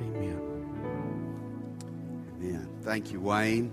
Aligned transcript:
Amen. 0.00 0.40
Amen. 2.40 2.68
Thank 2.82 3.12
you, 3.12 3.20
Wayne. 3.20 3.72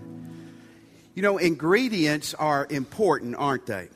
You 1.13 1.21
know, 1.21 1.37
ingredients 1.37 2.33
are 2.33 2.67
important, 2.69 3.35
aren't 3.35 3.65
they? 3.65 3.89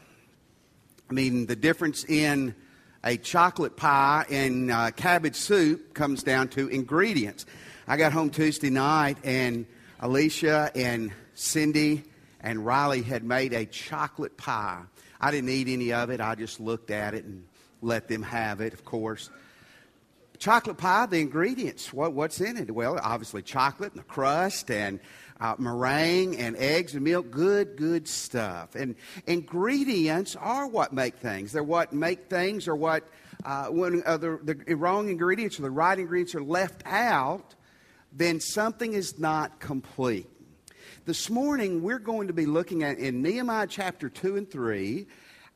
I 1.10 1.14
mean, 1.14 1.48
the 1.48 1.56
difference 1.56 2.06
in 2.06 2.56
a 3.04 3.18
chocolate 3.18 3.76
pie 3.76 4.26
and 4.30 4.72
uh, 4.72 4.92
cabbage 4.92 5.36
soup 5.36 5.94
comes 5.94 6.24
down 6.24 6.50
to 6.50 6.68
ingredients. 6.68 7.46
I 7.88 7.98
got 7.98 8.14
home 8.14 8.30
Tuesday 8.30 8.70
night, 8.70 9.18
and 9.24 9.66
Alicia 10.00 10.72
and 10.76 11.12
Cindy 11.34 12.04
and 12.42 12.66
Riley 12.66 13.02
had 13.02 13.24
made 13.24 13.54
a 13.54 13.66
chocolate 13.66 14.38
pie. 14.38 14.84
I 15.20 15.32
didn't 15.32 15.50
eat 15.50 15.68
any 15.68 15.92
of 15.92 16.10
it, 16.10 16.22
I 16.22 16.36
just 16.36 16.60
looked 16.60 16.92
at 16.92 17.14
it 17.14 17.26
and 17.26 17.46
let 17.82 18.08
them 18.08 18.22
have 18.24 18.62
it, 18.62 18.74
of 18.74 18.86
course. 18.86 19.30
Chocolate 20.40 20.78
pie, 20.78 21.06
the 21.06 21.20
ingredients, 21.20 21.92
what, 21.92 22.14
what's 22.14 22.40
in 22.40 22.56
it? 22.56 22.72
Well, 22.72 22.98
obviously 23.04 23.42
chocolate 23.42 23.92
and 23.92 24.00
the 24.00 24.06
crust 24.06 24.72
and 24.72 25.02
uh, 25.42 25.56
meringue 25.58 26.38
and 26.38 26.56
eggs 26.56 26.96
and 26.96 27.04
milk. 27.04 27.30
Good, 27.30 27.76
good 27.76 28.08
stuff. 28.08 28.74
And 28.74 28.96
ingredients 29.28 30.38
are 30.38 30.66
what 30.66 30.94
make 30.94 31.18
things. 31.18 31.52
They're 31.52 31.62
what 31.62 31.92
make 31.92 32.30
things 32.30 32.70
or 32.70 32.78
what, 32.78 33.06
uh, 33.44 33.66
when 33.66 34.02
uh, 34.06 34.16
the, 34.16 34.40
the 34.66 34.76
wrong 34.78 35.10
ingredients 35.10 35.60
or 35.60 35.64
the 35.64 35.72
right 35.72 36.00
ingredients 36.00 36.34
are 36.36 36.44
left 36.44 36.84
out, 36.86 37.56
then 38.14 38.40
something 38.40 38.94
is 38.94 39.20
not 39.20 39.60
complete. 39.60 40.30
This 41.04 41.30
morning, 41.30 41.84
we're 41.84 42.00
going 42.00 42.28
to 42.28 42.34
be 42.34 42.46
looking 42.46 42.84
at 42.84 42.98
in 42.98 43.22
Nehemiah 43.22 43.68
chapter 43.68 44.08
2 44.08 44.38
and 44.38 44.50
3 44.50 45.06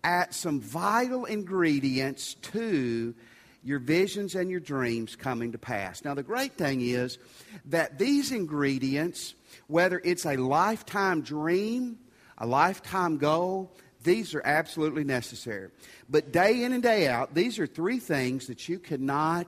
at 0.03 0.33
some 0.33 0.59
vital 0.59 1.23
ingredients 1.23 2.33
to 2.33 3.15
your 3.63 3.79
visions 3.79 4.35
and 4.35 4.49
your 4.51 4.59
dreams 4.59 5.15
coming 5.15 5.53
to 5.53 5.57
pass. 5.57 6.03
Now, 6.03 6.13
the 6.13 6.23
great 6.23 6.53
thing 6.53 6.81
is 6.81 7.17
that 7.65 7.97
these 7.97 8.31
ingredients, 8.31 9.35
whether 9.67 10.01
it's 10.03 10.25
a 10.25 10.35
lifetime 10.35 11.21
dream, 11.21 11.97
a 12.37 12.45
lifetime 12.45 13.17
goal, 13.17 13.71
these 14.03 14.35
are 14.35 14.41
absolutely 14.43 15.05
necessary. 15.05 15.69
But 16.09 16.31
day 16.31 16.63
in 16.63 16.73
and 16.73 16.83
day 16.83 17.07
out, 17.07 17.33
these 17.33 17.57
are 17.57 17.67
three 17.67 17.99
things 17.99 18.47
that 18.47 18.67
you 18.67 18.79
cannot 18.79 19.47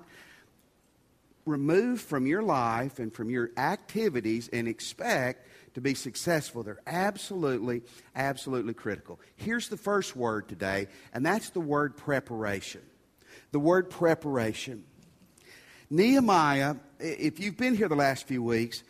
remove 1.46 2.02
from 2.02 2.26
your 2.26 2.42
life 2.42 3.00
and 3.00 3.14
from 3.14 3.30
your 3.30 3.52
activities 3.58 4.50
and 4.52 4.68
expect 4.68 5.48
to 5.76 5.82
be 5.82 5.94
successful. 5.94 6.64
They're 6.64 6.80
absolutely, 6.88 7.84
absolutely 8.16 8.74
critical. 8.74 9.20
Here's 9.36 9.68
the 9.68 9.78
first 9.78 10.16
word 10.16 10.48
today, 10.48 10.88
and 11.14 11.26
that's 11.26 11.50
the 11.50 11.60
word 11.60 11.98
preparation 11.98 12.82
the 13.52 13.60
word 13.60 13.90
preparation. 13.90 14.84
Nehemiah, 15.90 16.76
if 17.00 17.40
you've 17.40 17.58
been 17.58 17.76
here 17.76 17.88
the 17.88 17.96
last 17.96 18.28
few 18.28 18.42
weeks, 18.42 18.84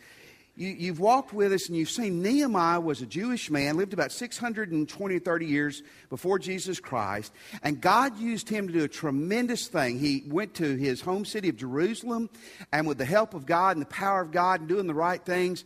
you, 0.56 0.88
have 0.88 1.00
walked 1.00 1.34
with 1.34 1.52
us 1.52 1.68
and 1.68 1.76
you've 1.76 1.90
seen 1.90 2.22
Nehemiah 2.22 2.80
was 2.80 3.02
a 3.02 3.06
Jewish 3.06 3.50
man, 3.50 3.76
lived 3.76 3.92
about 3.92 4.10
620 4.10 5.18
30 5.18 5.46
years 5.46 5.82
before 6.08 6.38
Jesus 6.38 6.80
Christ, 6.80 7.30
and 7.62 7.78
God 7.78 8.18
used 8.18 8.48
him 8.48 8.66
to 8.66 8.72
do 8.72 8.84
a 8.84 8.88
tremendous 8.88 9.68
thing. 9.68 9.98
He 9.98 10.24
went 10.26 10.54
to 10.54 10.76
his 10.76 11.02
home 11.02 11.26
city 11.26 11.50
of 11.50 11.56
Jerusalem, 11.56 12.30
and 12.72 12.86
with 12.86 12.96
the 12.96 13.04
help 13.04 13.34
of 13.34 13.44
God 13.44 13.76
and 13.76 13.82
the 13.82 13.90
power 13.90 14.22
of 14.22 14.30
God 14.32 14.60
and 14.60 14.68
doing 14.68 14.86
the 14.86 14.94
right 14.94 15.22
things, 15.22 15.64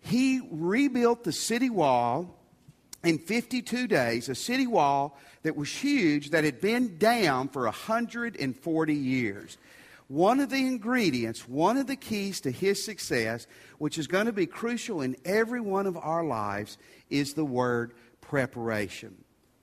he 0.00 0.40
rebuilt 0.52 1.24
the 1.24 1.32
city 1.32 1.68
wall 1.68 2.38
in 3.02 3.18
52 3.18 3.88
days, 3.88 4.28
a 4.28 4.36
city 4.36 4.68
wall 4.68 5.18
that 5.48 5.56
was 5.56 5.70
huge 5.70 6.28
that 6.28 6.44
had 6.44 6.60
been 6.60 6.98
down 6.98 7.48
for 7.48 7.62
140 7.62 8.94
years. 8.94 9.56
One 10.08 10.40
of 10.40 10.50
the 10.50 10.58
ingredients, 10.58 11.48
one 11.48 11.78
of 11.78 11.86
the 11.86 11.96
keys 11.96 12.42
to 12.42 12.50
his 12.50 12.84
success, 12.84 13.46
which 13.78 13.96
is 13.96 14.06
going 14.06 14.26
to 14.26 14.32
be 14.32 14.44
crucial 14.44 15.00
in 15.00 15.16
every 15.24 15.62
one 15.62 15.86
of 15.86 15.96
our 15.96 16.22
lives, 16.22 16.76
is 17.08 17.32
the 17.32 17.46
word 17.46 17.94
preparation. 18.20 19.16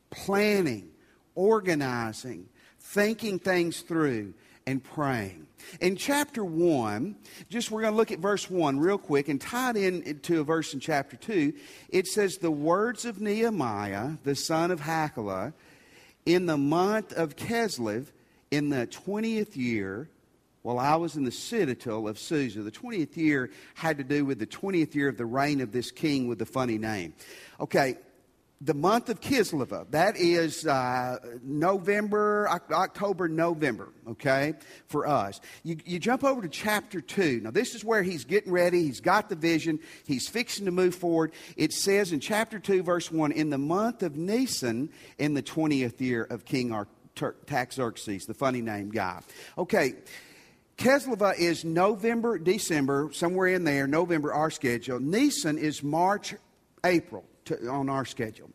Planning, 0.09 0.89
organizing, 1.35 2.49
thinking 2.79 3.37
things 3.37 3.81
through, 3.81 4.33
and 4.65 4.83
praying. 4.83 5.45
In 5.81 5.95
chapter 5.95 6.43
1, 6.43 7.15
just 7.49 7.69
we're 7.69 7.81
going 7.81 7.93
to 7.93 7.97
look 7.97 8.11
at 8.11 8.19
verse 8.19 8.49
1 8.49 8.79
real 8.79 8.97
quick 8.97 9.29
and 9.29 9.39
tie 9.39 9.71
it 9.71 9.77
in 9.77 10.19
to 10.21 10.41
a 10.41 10.43
verse 10.43 10.73
in 10.73 10.79
chapter 10.79 11.15
2. 11.15 11.53
It 11.89 12.07
says, 12.07 12.37
The 12.37 12.51
words 12.51 13.05
of 13.05 13.21
Nehemiah, 13.21 14.13
the 14.23 14.35
son 14.35 14.71
of 14.71 14.81
Hachaliah, 14.81 15.53
in 16.25 16.45
the 16.45 16.57
month 16.57 17.13
of 17.13 17.35
Kislev, 17.35 18.07
in 18.51 18.69
the 18.69 18.87
20th 18.87 19.55
year, 19.55 20.09
while 20.61 20.79
I 20.79 20.95
was 20.95 21.15
in 21.15 21.25
the 21.25 21.31
citadel 21.31 22.07
of 22.07 22.17
Susa. 22.17 22.63
The 22.63 22.71
20th 22.71 23.15
year 23.17 23.51
had 23.75 23.99
to 23.99 24.03
do 24.03 24.25
with 24.25 24.39
the 24.39 24.47
20th 24.47 24.95
year 24.95 25.07
of 25.07 25.17
the 25.17 25.25
reign 25.25 25.61
of 25.61 25.71
this 25.71 25.91
king 25.91 26.27
with 26.27 26.39
the 26.39 26.45
funny 26.45 26.79
name. 26.79 27.13
Okay, 27.59 27.97
the 28.61 28.73
month 28.73 29.09
of 29.09 29.19
Kislev, 29.19 29.91
that 29.91 30.15
is 30.15 30.65
uh, 30.65 31.17
November, 31.43 32.47
October, 32.49 33.27
November, 33.27 33.91
okay, 34.07 34.53
for 34.87 35.05
us. 35.05 35.41
You, 35.63 35.77
you 35.85 35.99
jump 35.99 36.23
over 36.23 36.41
to 36.41 36.47
chapter 36.47 37.01
2. 37.01 37.41
Now, 37.43 37.51
this 37.51 37.75
is 37.75 37.83
where 37.83 38.01
he's 38.01 38.23
getting 38.23 38.53
ready. 38.53 38.83
He's 38.83 39.01
got 39.01 39.27
the 39.27 39.35
vision. 39.35 39.79
He's 40.05 40.29
fixing 40.29 40.65
to 40.65 40.71
move 40.71 40.95
forward. 40.95 41.33
It 41.57 41.73
says 41.73 42.13
in 42.13 42.21
chapter 42.21 42.57
2, 42.57 42.81
verse 42.83 43.11
1 43.11 43.33
In 43.33 43.49
the 43.49 43.57
month 43.57 44.03
of 44.03 44.15
Nisan, 44.15 44.89
in 45.17 45.33
the 45.33 45.43
20th 45.43 45.99
year 45.99 46.23
of 46.23 46.45
King 46.45 46.71
Artaxerxes, 46.71 48.25
the 48.25 48.33
funny 48.33 48.61
name 48.61 48.89
guy. 48.89 49.19
Okay. 49.57 49.95
Kislev 50.77 51.37
is 51.37 51.63
November, 51.63 52.37
December, 52.37 53.09
somewhere 53.13 53.47
in 53.47 53.63
there, 53.63 53.87
November, 53.87 54.33
our 54.33 54.51
schedule. 54.51 54.99
Nisan 54.99 55.57
is 55.57 55.81
March, 55.83 56.35
April 56.83 57.25
to, 57.45 57.67
on 57.67 57.89
our 57.89 58.05
schedule. 58.05 58.49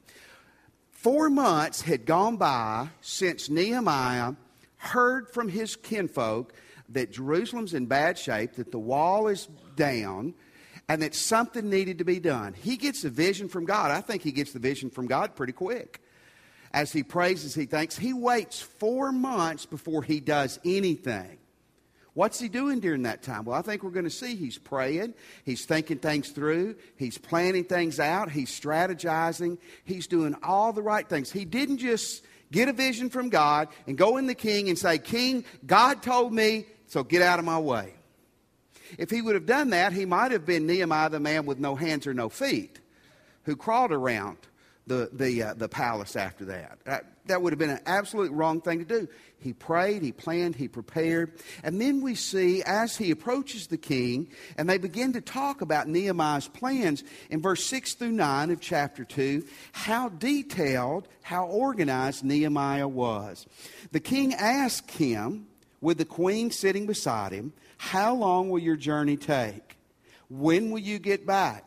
Four 0.91 1.31
months 1.31 1.81
had 1.83 2.05
gone 2.05 2.37
by 2.37 2.89
since 3.01 3.49
Nehemiah 3.49 4.34
heard 4.77 5.28
from 5.28 5.49
his 5.49 5.77
kinfolk 5.77 6.53
that 6.91 7.12
Jerusalem's 7.12 7.75
in 7.75 7.87
bad 7.87 8.19
shape, 8.19 8.55
that 8.55 8.71
the 8.71 8.78
wall 8.78 9.28
is 9.28 9.49
down, 9.77 10.34
and 10.89 11.03
that 11.03 11.15
something 11.15 11.71
needed 11.71 11.99
to 11.99 12.05
be 12.05 12.21
done. 12.21 12.53
He 12.53 12.77
gets 12.77 13.05
a 13.05 13.11
vision 13.11 13.49
from 13.49 13.65
God. 13.65 13.91
I 13.91 14.01
think 14.01 14.23
he 14.23 14.33
gets 14.33 14.53
the 14.53 14.59
vision 14.59 14.91
from 14.91 15.07
God 15.07 15.37
pretty 15.37 15.53
quick. 15.53 16.03
As 16.72 16.93
he 16.93 17.03
prays, 17.03 17.55
he 17.55 17.67
thanks, 17.67 17.97
he 17.97 18.12
waits 18.12 18.61
four 18.61 19.11
months 19.11 19.67
before 19.67 20.03
he 20.03 20.21
does 20.21 20.59
anything. 20.65 21.40
What's 22.15 22.41
he 22.41 22.48
doing 22.48 22.81
during 22.81 23.03
that 23.03 23.22
time? 23.22 23.44
Well, 23.44 23.56
I 23.56 23.62
think 23.62 23.82
we're 23.82 23.91
going 23.91 24.04
to 24.04 24.10
see 24.10 24.34
he's 24.34 24.59
praying, 24.59 25.15
he's 25.44 25.65
thinking 25.65 25.98
things 25.98 26.31
through, 26.31 26.76
he's 26.97 27.19
planning 27.19 27.65
things 27.65 28.00
out, 28.00 28.31
he's 28.31 28.50
strategizing, 28.50 29.59
he's 29.84 30.06
doing 30.06 30.34
all 30.43 30.72
the 30.72 30.82
right 30.82 31.09
things. 31.09 31.31
He 31.31 31.44
didn't 31.44 31.78
just 31.78 32.25
get 32.50 32.69
a 32.69 32.72
vision 32.72 33.10
from 33.10 33.28
God 33.28 33.69
and 33.87 33.97
go 33.97 34.16
in 34.16 34.26
the 34.26 34.34
king 34.34 34.69
and 34.69 34.78
say, 34.78 34.98
King, 34.98 35.44
God 35.65 36.03
told 36.03 36.32
me, 36.32 36.66
so 36.88 37.04
get 37.04 37.22
out 37.22 37.38
of 37.38 37.44
my 37.44 37.59
way. 37.59 37.94
If 38.98 39.10
he 39.10 39.22
would 39.22 39.37
have 39.37 39.47
done 39.47 39.71
that, 39.71 39.92
he 39.92 40.04
might 40.04 40.32
have 40.32 40.44
been 40.44 40.66
Nehemiah, 40.66 41.10
the 41.10 41.21
man 41.21 41.47
with 41.47 41.60
no 41.60 41.77
hands 41.77 42.09
or 42.09 42.15
no 42.15 42.28
feet, 42.28 42.81
who 43.44 43.54
crawled 43.54 43.92
around 43.92 44.37
the, 44.91 45.09
the, 45.12 45.43
uh, 45.45 45.55
the 45.55 45.69
palace 45.69 46.17
after 46.17 46.45
that. 46.47 46.81
that. 46.84 47.05
That 47.27 47.41
would 47.41 47.53
have 47.53 47.61
been 47.61 47.71
an 47.71 47.81
absolute 47.87 48.33
wrong 48.33 48.61
thing 48.61 48.81
to 48.81 48.84
do. 48.84 49.06
He 49.39 49.53
prayed, 49.53 50.03
he 50.03 50.11
planned, 50.11 50.56
he 50.56 50.67
prepared. 50.67 51.39
And 51.62 51.81
then 51.81 52.01
we 52.01 52.17
see 52.17 52.65
as 52.65 52.97
he 52.97 53.12
approaches 53.12 53.69
the 53.69 53.78
king, 53.78 54.28
and 54.59 54.69
they 54.69 54.78
begin 54.78 55.12
to 55.12 55.21
talk 55.21 55.61
about 55.61 55.87
Nehemiah's 55.87 56.49
plans 56.49 57.05
in 57.31 57.41
verse 57.41 57.65
6 57.67 57.95
through 57.95 58.11
9 58.11 58.51
of 58.51 58.61
chapter 58.61 59.05
2, 59.05 59.45
how 59.71 60.09
detailed, 60.09 61.07
how 61.22 61.47
organized 61.47 62.25
Nehemiah 62.25 62.89
was. 62.89 63.47
The 63.93 64.01
king 64.01 64.34
asked 64.34 64.91
him, 64.91 65.47
with 65.81 65.99
the 65.99 66.05
queen 66.05 66.51
sitting 66.51 66.87
beside 66.87 67.31
him, 67.31 67.53
How 67.78 68.12
long 68.12 68.51
will 68.51 68.59
your 68.59 68.77
journey 68.77 69.17
take? 69.17 69.77
When 70.28 70.72
will 70.72 70.81
you 70.81 70.98
get 70.98 71.27
back? 71.27 71.65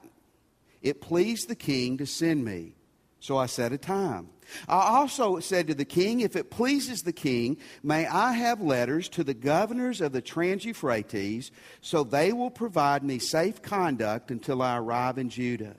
It 0.82 1.00
pleased 1.00 1.48
the 1.48 1.56
king 1.56 1.98
to 2.00 2.06
send 2.06 2.44
me. 2.44 2.74
So 3.24 3.38
I 3.38 3.46
set 3.46 3.72
a 3.72 3.78
time. 3.78 4.28
I 4.68 4.98
also 4.98 5.40
said 5.40 5.68
to 5.68 5.74
the 5.74 5.86
king, 5.86 6.20
If 6.20 6.36
it 6.36 6.52
pleases 6.52 7.04
the 7.04 7.14
king, 7.14 7.56
may 7.82 8.06
I 8.06 8.34
have 8.34 8.60
letters 8.60 9.08
to 9.10 9.24
the 9.24 9.34
governors 9.34 10.02
of 10.02 10.12
the 10.12 10.22
Trans 10.22 10.66
Euphrates, 10.66 11.50
so 11.80 12.04
they 12.04 12.34
will 12.34 12.52
provide 12.52 13.02
me 13.02 13.20
safe 13.20 13.62
conduct 13.62 14.30
until 14.30 14.62
I 14.62 14.78
arrive 14.78 15.18
in 15.18 15.30
Judah. 15.30 15.78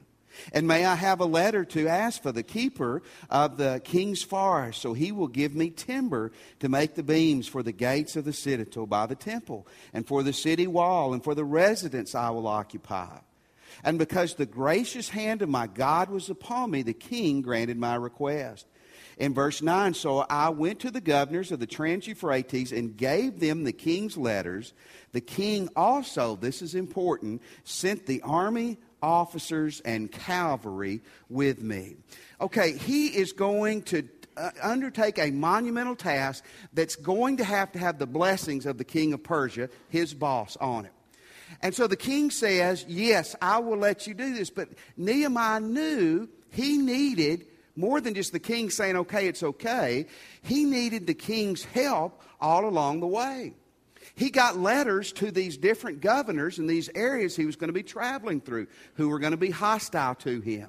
And 0.55 0.67
may 0.67 0.87
I 0.87 0.95
have 0.95 1.21
a 1.21 1.27
letter 1.27 1.67
to 1.67 1.87
ask 1.87 2.23
for 2.23 2.33
the 2.33 2.43
keeper 2.43 3.03
of 3.29 3.59
the 3.59 3.83
king's 3.85 4.23
forest, 4.23 4.81
so 4.81 4.95
he 4.95 5.13
will 5.13 5.29
give 5.29 5.55
me 5.55 5.69
timber 5.69 6.33
to 6.61 6.71
make 6.71 6.95
the 6.95 7.03
beams 7.03 7.47
for 7.47 7.63
the 7.63 7.73
gates 7.73 8.17
of 8.17 8.25
the 8.25 8.33
citadel 8.33 8.87
by 8.87 9.05
the 9.05 9.17
temple, 9.17 9.67
and 9.93 10.07
for 10.07 10.23
the 10.23 10.33
city 10.33 10.67
wall, 10.67 11.13
and 11.13 11.23
for 11.23 11.35
the 11.35 11.45
residence 11.45 12.15
I 12.15 12.31
will 12.31 12.47
occupy. 12.47 13.19
And 13.83 13.99
because 13.99 14.35
the 14.35 14.47
gracious 14.47 15.09
hand 15.09 15.43
of 15.43 15.49
my 15.49 15.67
God 15.67 16.11
was 16.11 16.31
upon 16.31 16.71
me, 16.71 16.83
the 16.83 16.93
king 16.93 17.43
granted 17.43 17.79
my 17.79 17.97
request. 17.97 18.67
in 19.19 19.35
verse 19.35 19.63
9 19.63 19.95
So 19.95 20.19
I 20.29 20.51
went 20.51 20.81
to 20.81 20.91
the 20.91 21.01
governors 21.01 21.53
of 21.53 21.61
the 21.61 21.67
Trans 21.67 22.07
Euphrates 22.07 22.73
and 22.73 22.97
gave 22.97 23.41
them 23.41 23.65
the 23.65 23.73
king's 23.73 24.17
letters. 24.17 24.73
The 25.13 25.21
king 25.21 25.69
also, 25.77 26.37
this 26.37 26.63
is 26.63 26.75
important, 26.75 27.43
sent 27.65 28.07
the 28.07 28.23
army 28.23 28.79
officers 29.03 29.81
and 29.81 30.11
cavalry 30.11 31.03
with 31.29 31.63
me. 31.63 31.97
Okay, 32.41 32.73
he 32.73 33.09
is 33.09 33.33
going 33.33 33.83
to 33.83 34.09
uh, 34.37 34.51
undertake 34.63 35.19
a 35.19 35.31
monumental 35.31 35.95
task 35.95 36.45
that's 36.73 36.97
going 36.97 37.37
to 37.37 37.45
have 37.45 37.71
to 37.73 37.79
have 37.79 37.99
the 37.99 38.07
blessings 38.07 38.67
of 38.67 38.79
the 38.79 38.85
king 38.85 39.13
of 39.13 39.23
Persia, 39.23 39.69
his 39.89 40.15
boss, 40.15 40.57
on 40.57 40.87
it. 40.87 40.93
And 41.63 41.75
so 41.75 41.87
the 41.87 41.97
king 41.97 42.31
says, 42.31 42.85
Yes, 42.89 43.35
I 43.41 43.59
will 43.59 43.79
let 43.79 44.07
you 44.07 44.15
do 44.15 44.35
this. 44.35 44.51
But 44.51 44.71
Nehemiah 44.97 45.61
knew 45.61 46.29
he 46.51 46.79
needed 46.79 47.47
more 47.77 48.01
than 48.01 48.15
just 48.15 48.33
the 48.33 48.39
king 48.39 48.71
saying, 48.71 48.97
Okay, 48.97 49.27
it's 49.27 49.43
okay. 49.43 50.07
He 50.43 50.65
needed 50.65 51.07
the 51.07 51.15
king's 51.15 51.65
help 51.65 52.23
all 52.41 52.67
along 52.67 53.01
the 53.01 53.07
way. 53.07 53.55
He 54.15 54.31
got 54.31 54.59
letters 54.59 55.13
to 55.15 55.31
these 55.31 55.57
different 55.57 56.01
governors 56.01 56.59
in 56.59 56.67
these 56.67 56.91
areas 56.95 57.35
he 57.35 57.47
was 57.47 57.57
going 57.57 57.69
to 57.69 57.73
be 57.75 57.83
traveling 57.83 58.41
through 58.41 58.69
who 58.95 59.09
were 59.09 59.19
going 59.19 59.33
to 59.33 59.37
be 59.37 59.51
hostile 59.51 60.15
to 60.17 60.41
him 60.41 60.69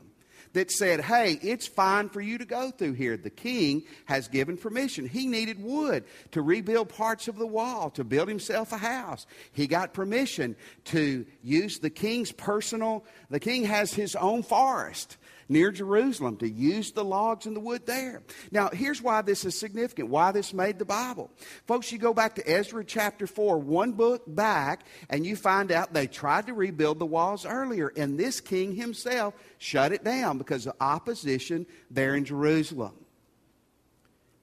that 0.55 0.71
said, 0.71 1.01
Hey, 1.01 1.39
it's 1.41 1.67
fine 1.67 2.09
for 2.09 2.21
you 2.21 2.37
to 2.37 2.45
go 2.45 2.71
through 2.71 2.93
here. 2.93 3.15
The 3.17 3.29
king 3.29 3.83
has 4.05 4.27
given 4.27 4.57
permission. 4.57 5.07
He 5.07 5.27
needed 5.27 5.61
wood 5.61 6.05
to 6.31 6.41
rebuild 6.41 6.89
parts 6.89 7.27
of 7.27 7.37
the 7.37 7.45
wall, 7.45 7.91
to 7.91 8.03
build 8.03 8.27
himself 8.27 8.71
a 8.71 8.77
house. 8.77 9.27
He 9.51 9.67
got 9.67 9.93
permission 9.93 10.55
to 10.85 11.25
use 11.43 11.79
the 11.79 11.89
king's 11.89 12.31
personal, 12.31 13.05
the 13.29 13.39
king 13.39 13.65
has 13.65 13.93
his 13.93 14.15
own 14.15 14.43
forest 14.43 15.17
near 15.47 15.71
Jerusalem 15.71 16.37
to 16.37 16.49
use 16.49 16.91
the 16.91 17.03
logs 17.03 17.45
and 17.45 17.55
the 17.55 17.59
wood 17.59 17.85
there. 17.85 18.23
Now, 18.51 18.69
here's 18.69 19.01
why 19.01 19.21
this 19.21 19.45
is 19.45 19.57
significant, 19.57 20.09
why 20.09 20.31
this 20.31 20.53
made 20.53 20.79
the 20.79 20.85
Bible. 20.85 21.29
Folks, 21.67 21.91
you 21.91 21.97
go 21.97 22.13
back 22.13 22.35
to 22.35 22.49
Ezra 22.49 22.83
chapter 22.83 23.27
4, 23.27 23.57
one 23.59 23.91
book 23.91 24.23
back, 24.27 24.85
and 25.09 25.25
you 25.25 25.35
find 25.35 25.71
out 25.71 25.93
they 25.93 26.07
tried 26.07 26.47
to 26.47 26.53
rebuild 26.53 26.99
the 26.99 27.05
walls 27.05 27.45
earlier, 27.45 27.91
and 27.95 28.19
this 28.19 28.41
king 28.41 28.75
himself 28.75 29.33
shut 29.57 29.91
it 29.91 30.03
down 30.03 30.37
because 30.37 30.65
of 30.65 30.73
opposition 30.79 31.65
there 31.91 32.15
in 32.15 32.25
Jerusalem. 32.25 32.93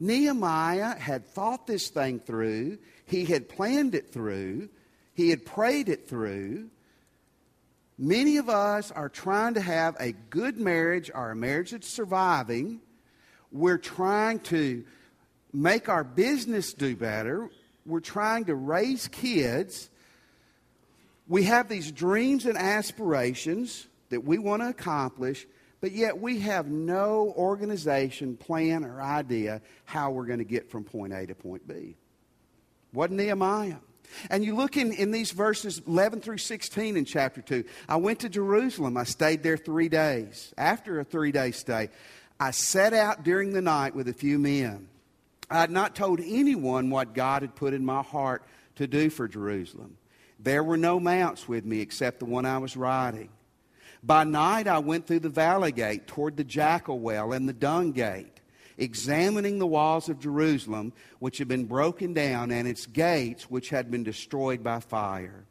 Nehemiah 0.01 0.97
had 0.99 1.27
thought 1.27 1.67
this 1.67 1.89
thing 1.89 2.19
through, 2.19 2.79
he 3.07 3.25
had 3.25 3.49
planned 3.49 3.95
it 3.95 4.13
through, 4.13 4.69
he 5.15 5.31
had 5.31 5.45
prayed 5.45 5.89
it 5.89 6.09
through. 6.09 6.71
Many 8.03 8.39
of 8.39 8.49
us 8.49 8.91
are 8.91 9.09
trying 9.09 9.55
to 9.55 9.61
have 9.61 9.95
a 10.01 10.11
good 10.11 10.59
marriage 10.59 11.09
or 11.15 11.31
a 11.31 11.37
marriage 11.37 11.71
that's 11.71 11.89
surviving. 11.89 12.81
We're 13.53 13.79
trying 13.79 14.41
to 14.41 14.85
make 15.53 15.89
our 15.89 16.03
business 16.03 16.73
do 16.73 16.97
better. 16.97 17.49
We're 17.87 18.01
trying 18.01 18.47
to 18.47 18.57
raise 18.57 19.07
kids. 19.07 19.89
We 21.29 21.45
have 21.45 21.69
these 21.69 21.93
dreams 21.93 22.45
and 22.45 22.59
aspirations 22.59 23.87
that 24.09 24.25
we 24.25 24.37
want 24.37 24.63
to 24.63 24.71
accomplish, 24.71 25.47
but 25.81 25.93
yet 25.93 26.21
we 26.21 26.41
have 26.41 26.67
no 26.67 27.33
organization, 27.37 28.37
plan, 28.37 28.85
or 28.85 29.01
idea 29.01 29.63
how 29.85 30.11
we're 30.11 30.27
going 30.27 30.41
to 30.41 30.45
get 30.45 30.69
from 30.73 30.83
point 30.83 31.13
A 31.13 31.25
to 31.29 31.37
point 31.37 31.69
B. 31.69 31.95
What 32.91 33.13
Nehemiah? 33.13 33.77
And 34.31 34.45
you 34.45 34.55
look 34.55 34.77
in, 34.77 34.93
in 34.93 35.11
these 35.11 35.33
verses 35.33 35.81
11 35.87 36.21
through 36.21 36.39
16 36.39 36.97
in 36.97 37.05
chapter 37.05 37.41
2. 37.41 37.65
I 37.89 37.97
went 37.97 38.21
to 38.21 38.29
Jerusalem. 38.29 38.97
I 38.97 39.05
stayed 39.05 39.43
there 39.43 39.57
three 39.57 39.89
days. 39.89 40.53
After 40.57 41.01
a 41.01 41.05
three 41.05 41.33
day 41.33 41.51
stay, 41.51 41.91
I 42.39 42.51
set 42.51 42.93
out 42.93 43.23
during 43.23 43.53
the 43.53 43.63
night 43.63 43.95
with 43.95 44.09
a 44.09 44.13
few 44.13 44.39
men. 44.39 44.89
I 45.51 45.61
had 45.61 45.71
not 45.71 45.95
told 45.95 46.21
anyone 46.21 46.91
what 46.91 47.15
God 47.15 47.43
had 47.43 47.55
put 47.55 47.75
in 47.75 47.85
my 47.85 48.03
heart 48.03 48.43
to 48.77 48.87
do 48.87 49.11
for 49.11 49.29
Jerusalem. 49.29 49.97
There 50.41 50.65
were 50.65 50.77
no 50.77 50.99
mounts 50.99 51.47
with 51.47 51.65
me 51.65 51.81
except 51.81 52.19
the 52.19 52.25
one 52.25 52.47
I 52.47 52.59
was 52.59 52.77
riding. 52.77 53.29
By 54.03 54.25
night, 54.25 54.67
I 54.67 54.81
went 54.81 55.07
through 55.07 55.21
the 55.21 55.29
valley 55.29 55.71
gate 55.71 56.09
toward 56.09 56.37
the 56.37 56.45
jackal 56.45 56.99
well 56.99 57.33
and 57.33 57.49
the 57.49 57.53
dung 57.53 57.93
gate 57.93 58.42
examining 58.79 59.59
the 59.59 59.67
walls 59.67 60.09
of 60.09 60.21
Jerusalem, 60.21 60.93
which 61.19 61.39
had 61.39 61.49
been 61.49 61.65
broken 61.65 62.13
down, 62.13 62.51
and 62.51 62.67
its 62.67 62.87
gates, 62.87 63.51
which 63.51 63.71
had 63.71 63.91
been 63.91 64.03
destroyed 64.03 64.63
by 64.63 64.81
fire. 64.81 65.45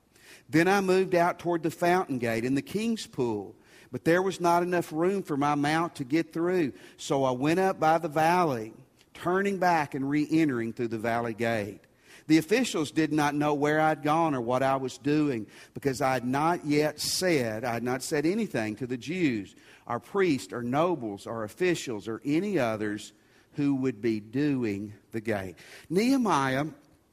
Then 0.50 0.68
I 0.68 0.81
moved 0.81 1.15
out 1.15 1.39
toward 1.39 1.63
the 1.63 1.71
fountain 1.71 2.18
gate 2.18 2.44
and 2.44 2.57
the 2.57 2.62
king's 2.62 3.07
pool. 3.07 3.56
But 3.91 4.06
there 4.06 4.21
was 4.21 4.39
not 4.39 4.63
enough 4.63 4.91
room 4.94 5.21
for 5.21 5.35
my 5.35 5.56
mount 5.56 5.95
to 5.95 6.03
get 6.03 6.31
through. 6.31 6.73
So 6.97 7.23
I 7.23 7.31
went 7.31 7.59
up 7.59 7.79
by 7.79 7.97
the 7.97 8.07
valley, 8.07 8.73
turning 9.13 9.57
back 9.57 9.95
and 9.95 10.09
re 10.09 10.27
entering 10.31 10.73
through 10.73 10.89
the 10.89 10.97
valley 10.97 11.33
gate. 11.33 11.81
The 12.27 12.38
officials 12.38 12.91
did 12.91 13.12
not 13.12 13.35
know 13.35 13.53
where 13.53 13.81
I'd 13.81 14.03
gone 14.03 14.35
or 14.35 14.41
what 14.41 14.63
I 14.63 14.77
was 14.77 14.97
doing 14.97 15.47
because 15.73 16.01
I 16.01 16.13
had 16.13 16.25
not 16.25 16.65
yet 16.65 17.00
said, 17.01 17.65
I 17.65 17.73
had 17.73 17.83
not 17.83 18.03
said 18.03 18.25
anything 18.25 18.75
to 18.77 18.88
the 18.88 18.95
Jews, 18.95 19.56
our 19.92 20.00
priests, 20.00 20.54
or 20.54 20.64
nobles, 20.64 21.28
or 21.28 21.44
officials, 21.44 22.08
or 22.08 22.22
any 22.24 22.58
others 22.58 23.12
who 23.56 23.76
would 23.76 24.02
be 24.02 24.22
doing 24.22 24.94
the 25.12 25.20
gate. 25.20 25.56
Nehemiah 25.90 26.68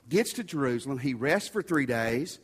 gets 0.08 0.32
to 0.34 0.44
Jerusalem. 0.44 1.00
He 1.00 1.12
rests 1.12 1.48
for 1.48 1.60
three 1.60 1.86
days. 1.86 2.38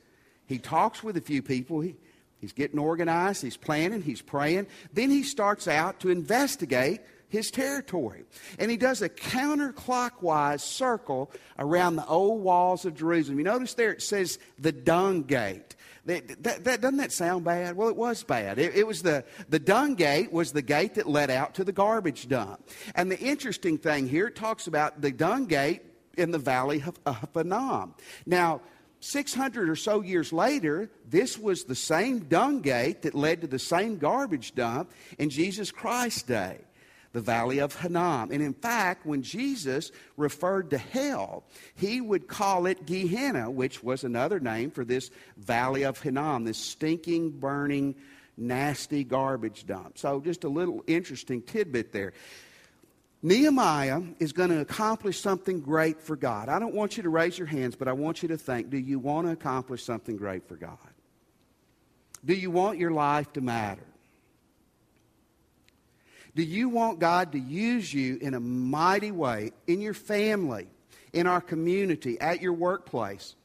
He 0.47 0.59
talks 0.59 1.05
with 1.05 1.17
a 1.17 1.21
few 1.21 1.41
people. 1.41 1.83
He, 1.83 1.95
he's 2.41 2.53
getting 2.53 2.81
organized. 2.81 3.43
He's 3.43 3.57
planning. 3.57 4.03
He's 4.03 4.23
praying. 4.23 4.67
Then 4.93 5.09
he 5.09 5.23
starts 5.23 5.69
out 5.69 6.01
to 6.01 6.11
investigate 6.11 7.03
his 7.29 7.53
territory. 7.53 8.25
And 8.59 8.73
he 8.73 8.77
does 8.77 9.03
a 9.03 9.09
counterclockwise 9.09 10.63
circle 10.63 11.31
around 11.61 11.95
the 11.95 12.07
old 12.07 12.43
walls 12.43 12.85
of 12.85 12.97
Jerusalem. 12.97 13.39
You 13.39 13.45
notice 13.45 13.75
there 13.75 13.93
it 13.93 14.03
says 14.03 14.41
the 14.59 14.73
dung 14.73 15.23
gate. 15.23 15.77
That, 16.07 16.43
that, 16.43 16.65
that, 16.65 16.81
doesn't 16.83 16.99
that 16.99 17.13
sound 17.13 17.45
bad? 17.45 17.77
Well, 17.77 17.89
it 17.89 17.97
was 17.97 18.23
bad. 18.23 18.59
It, 18.59 18.75
it, 18.75 18.87
was 18.87 19.03
the, 19.03 19.25
the 19.49 19.59
dung 19.59 19.95
gate 19.95 20.33
was 20.33 20.53
the 20.53 20.63
gate 20.63 20.97
that 20.97 21.09
led 21.09 21.31
out 21.31 21.55
to 21.55 21.65
the 21.65 21.73
garbage 21.73 22.29
dump. 22.29 22.69
And 22.95 23.11
the 23.11 23.19
interesting 23.19 23.79
thing 23.79 24.09
here, 24.09 24.27
it 24.27 24.37
talks 24.37 24.67
about 24.67 25.01
the 25.01 25.11
dung 25.11 25.47
gate 25.47 25.83
in 26.19 26.31
the 26.31 26.39
valley 26.39 26.83
of, 26.87 26.99
of. 27.07 27.47
Now, 28.27 28.61
600 29.01 29.69
or 29.69 29.77
so 29.77 30.03
years 30.03 30.33
later, 30.33 30.91
this 31.09 31.39
was 31.39 31.65
the 31.65 31.75
same 31.75 32.21
dung 32.21 32.61
gate 32.61 33.03
that 33.03 33.15
led 33.15 33.41
to 33.41 33.47
the 33.47 33.59
same 33.59 33.99
garbage 33.99 34.55
dump 34.55 34.91
in 35.19 35.31
Jesus 35.31 35.71
Christ's 35.71 36.23
day 36.23 36.59
the 37.15 37.21
valley 37.21 37.61
of 37.61 37.81
Hinnom. 37.81 38.33
And 38.33 38.43
in 38.43 38.53
fact, 38.53 39.07
when 39.07 39.23
Jesus 39.23 39.93
referred 40.17 40.71
to 40.71 40.79
hell, 40.79 41.45
he 41.77 42.01
would 42.01 42.27
call 42.27 42.67
it 42.67 42.87
Gehenna, 42.87 43.51
which 43.51 43.83
was 43.83 44.03
another 44.03 44.41
name 44.41 44.73
for 44.73 44.85
this 44.85 45.11
valley 45.37 45.85
of 45.85 46.03
Hinnom, 46.03 46.45
this 46.45 46.59
stinking, 46.59 47.31
burning, 47.31 47.95
nasty 48.37 49.05
garbage 49.05 49.65
dump. 49.65 49.97
So, 49.97 50.21
just 50.21 50.43
a 50.43 50.49
little 50.49 50.83
interesting 50.89 51.41
tidbit 51.41 51.93
there. 51.93 52.13
Nehemiah 53.23 54.03
is 54.19 54.33
going 54.33 54.51
to 54.51 54.61
accomplish 54.61 55.21
something 55.21 55.61
great 55.61 56.03
for 56.03 56.17
God. 56.17 56.49
I 56.49 56.59
don't 56.59 56.75
want 56.75 56.97
you 56.97 57.05
to 57.05 57.09
raise 57.09 57.39
your 57.39 57.47
hands, 57.47 57.77
but 57.77 57.87
I 57.87 57.93
want 57.93 58.23
you 58.23 58.29
to 58.31 58.37
think 58.37 58.71
do 58.71 58.77
you 58.77 58.99
want 58.99 59.29
to 59.29 59.33
accomplish 59.33 59.85
something 59.85 60.17
great 60.17 60.49
for 60.49 60.57
God? 60.57 60.79
Do 62.25 62.35
you 62.35 62.51
want 62.51 62.79
your 62.79 62.91
life 62.91 63.33
to 63.35 63.41
matter? 63.41 63.87
Do 66.35 66.43
you 66.43 66.69
want 66.69 66.99
God 66.99 67.33
to 67.33 67.39
use 67.39 67.93
you 67.93 68.19
in 68.21 68.35
a 68.35 68.41
mighty 68.41 69.13
way 69.13 69.53
in 69.67 69.81
your 69.81 69.95
family, 69.95 70.67
in 71.13 71.27
our 71.27 71.41
community, 71.41 72.21
at 72.21 72.43
your 72.43 72.53
workplace? 72.53 73.37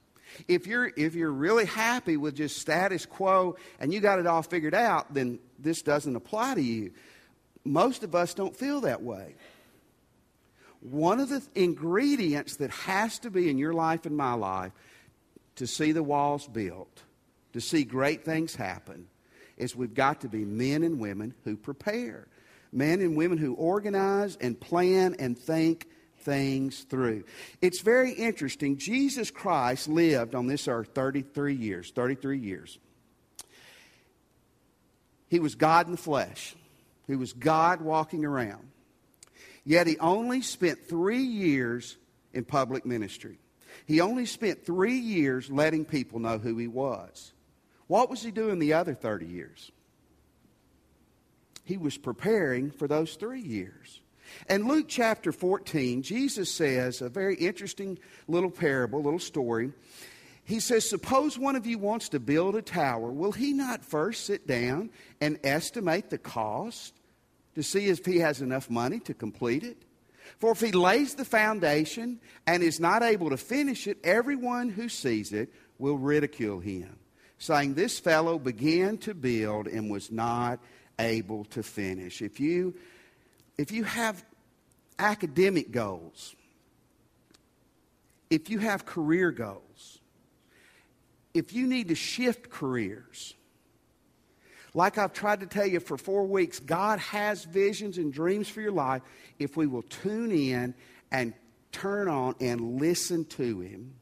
If 0.48 0.68
you're, 0.68 0.92
if 0.96 1.16
you're 1.16 1.32
really 1.32 1.66
happy 1.66 2.18
with 2.18 2.36
just 2.36 2.58
status 2.58 3.06
quo 3.06 3.58
and 3.80 3.94
you 3.94 4.00
got 4.00 4.20
it 4.20 4.28
all 4.28 4.42
figured 4.42 4.74
out, 4.74 5.14
then 5.14 5.40
this 5.60 5.82
doesn't 5.82 6.16
apply 6.16 6.56
to 6.56 6.62
you. 6.62 6.92
Most 7.64 8.04
of 8.04 8.16
us 8.16 8.34
don't 8.34 8.56
feel 8.56 8.82
that 8.82 9.02
way. 9.02 9.36
One 10.82 11.20
of 11.20 11.30
the 11.30 11.42
ingredients 11.56 12.56
that 12.58 12.72
has 12.72 13.20
to 13.20 13.30
be 13.30 13.50
in 13.50 13.58
your 13.58 13.74
life 13.74 14.06
and 14.06 14.16
my 14.16 14.34
life 14.34 14.72
to 15.56 15.68
see 15.68 15.92
the 15.92 16.04
walls 16.04 16.48
built, 16.48 17.04
to 17.54 17.60
see 17.60 17.84
great 17.84 18.24
things 18.24 18.56
happen, 18.56 19.08
is 19.58 19.76
we've 19.76 19.94
got 19.94 20.22
to 20.22 20.30
be 20.30 20.46
men 20.46 20.84
and 20.84 21.00
women 21.00 21.34
who 21.44 21.58
prepare 21.58 22.28
men 22.72 23.02
and 23.02 23.16
women 23.16 23.38
who 23.38 23.54
organize 23.54 24.36
and 24.38 24.60
plan 24.60 25.16
and 25.20 25.38
think 25.38 25.88
things 26.20 26.82
through. 26.82 27.24
It's 27.62 27.82
very 27.82 28.12
interesting. 28.12 28.78
Jesus 28.78 29.32
Christ 29.32 29.88
lived 29.88 30.36
on 30.36 30.48
this 30.48 30.68
earth 30.68 30.90
33 30.94 31.56
years, 31.56 31.92
33 31.92 32.40
years. 32.40 32.78
He 35.30 35.40
was 35.40 35.56
God 35.56 35.86
in 35.86 35.92
the 35.94 35.98
flesh. 35.98 36.56
He 37.08 37.16
was 37.16 37.34
God 37.34 37.82
walking 37.82 38.26
around. 38.26 38.68
Yet 39.64 39.88
he 39.88 39.98
only 40.00 40.42
spent 40.42 40.88
three 40.88 41.24
years 41.24 41.98
in 42.34 42.46
public 42.46 42.86
ministry. 42.86 43.38
He 43.86 44.02
only 44.02 44.26
spent 44.26 44.66
three 44.66 44.98
years 44.98 45.50
letting 45.50 45.86
people 45.86 46.20
know 46.20 46.38
who 46.38 46.58
he 46.58 46.68
was. 46.68 47.34
What 47.88 48.10
was 48.10 48.22
he 48.22 48.32
doing 48.32 48.60
the 48.60 48.74
other 48.74 48.94
30 48.94 49.26
years? 49.26 49.72
He 51.70 51.78
was 51.78 52.00
preparing 52.00 52.72
for 52.72 52.88
those 52.88 53.14
three 53.14 53.42
years. 53.42 54.02
And 54.48 54.68
Luke 54.68 54.88
chapter 54.88 55.32
14, 55.32 56.02
Jesus 56.02 56.52
says 56.52 57.00
a 57.00 57.10
very 57.10 57.36
interesting 57.36 58.00
little 58.28 58.50
parable, 58.50 59.04
little 59.04 59.20
story. 59.20 59.72
He 60.44 60.60
says, 60.60 60.90
Suppose 60.90 61.38
one 61.38 61.56
of 61.56 61.68
you 61.68 61.78
wants 61.78 62.10
to 62.10 62.20
build 62.20 62.56
a 62.56 62.64
tower. 62.64 63.12
Will 63.12 63.32
he 63.32 63.54
not 63.54 63.86
first 63.86 64.26
sit 64.26 64.48
down 64.48 64.90
and 65.22 65.40
estimate 65.44 66.10
the 66.10 66.18
cost 66.18 66.96
to 67.54 67.62
see 67.62 67.86
if 67.86 68.04
he 68.04 68.18
has 68.18 68.42
enough 68.42 68.68
money 68.68 69.00
to 69.02 69.14
complete 69.14 69.64
it? 69.64 69.78
For 70.40 70.52
if 70.54 70.62
he 70.62 70.72
lays 70.72 71.14
the 71.14 71.26
foundation 71.26 72.20
and 72.48 72.64
is 72.64 72.80
not 72.80 73.04
able 73.04 73.30
to 73.30 73.38
finish 73.38 73.86
it, 73.86 74.00
everyone 74.04 74.70
who 74.70 74.90
sees 74.90 75.34
it 75.34 75.54
will 75.78 76.00
ridicule 76.00 76.62
him, 76.62 76.98
saying, 77.38 77.76
This 77.76 78.00
fellow 78.00 78.40
began 78.40 78.98
to 79.00 79.14
build 79.14 79.68
and 79.68 79.92
was 79.92 80.12
not 80.12 80.60
able 81.00 81.46
to 81.46 81.64
finish. 81.64 82.22
If 82.22 82.40
you, 82.40 82.76
if 83.58 83.72
you 83.72 83.84
have 83.84 84.24
academic 85.00 85.72
goals, 85.72 86.36
if 88.30 88.50
you 88.50 88.60
have 88.60 88.86
career 88.86 89.32
goals, 89.32 90.00
if 91.34 91.54
you 91.54 91.66
need 91.66 91.88
to 91.88 91.96
shift 91.96 92.50
careers, 92.50 93.34
like 94.74 94.98
I've 94.98 95.14
tried 95.14 95.40
to 95.40 95.48
tell 95.48 95.66
you 95.66 95.80
for 95.80 95.98
four 95.98 96.26
weeks, 96.26 96.60
God 96.60 97.00
has 97.00 97.44
visions 97.44 97.98
and 97.98 98.14
dreams 98.14 98.48
for 98.48 98.62
your 98.62 98.72
life 98.72 99.02
if 99.40 99.58
we 99.58 99.66
will 99.66 99.82
tune 99.82 100.32
in 100.32 100.76
and 101.12 101.34
turn 101.72 102.08
on 102.08 102.36
and 102.40 102.80
listen 102.80 103.26
to 103.26 103.62
Him. 103.62 103.96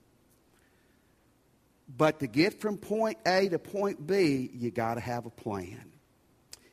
But 1.96 2.20
to 2.20 2.27
get 2.27 2.60
from 2.60 2.77
point 2.77 3.18
A 3.25 3.48
to 3.50 3.60
point 3.60 4.06
B, 4.06 4.50
you 4.54 4.72
got 4.72 4.96
to 4.96 5.00
have 5.00 5.25
a 5.25 5.30
plan. 5.30 5.94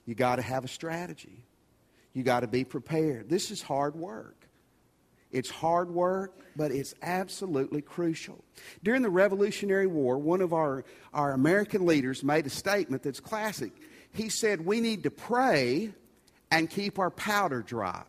You 0.07 0.15
got 0.15 0.37
to 0.37 0.43
have 0.43 0.65
a 0.65 0.69
strategy. 0.69 1.45
You 2.13 2.23
got 2.23 2.41
to 2.41 2.47
be 2.47 2.65
prepared. 2.65 3.29
This 3.29 3.51
is 3.51 3.63
hard 3.63 3.97
work. 3.97 4.49
It's 5.33 5.51
hard 5.51 5.91
work, 5.91 6.39
but 6.55 6.71
it's 6.71 6.95
absolutely 7.03 7.83
crucial. 7.83 8.45
During 8.85 9.03
the 9.03 9.11
Revolutionary 9.11 9.89
War, 9.89 10.17
one 10.17 10.41
of 10.41 10.53
our, 10.53 10.85
our 11.13 11.33
American 11.33 11.87
leaders 11.87 12.23
made 12.23 12.47
a 12.47 12.51
statement 12.51 13.03
that's 13.03 13.19
classic. 13.19 13.73
He 14.13 14.29
said, 14.29 14.65
We 14.65 14.81
need 14.81 15.03
to 15.03 15.11
pray 15.11 15.93
and 16.53 16.71
keep 16.71 17.01
our 17.01 17.11
powder 17.11 17.63
dry. 17.63 18.05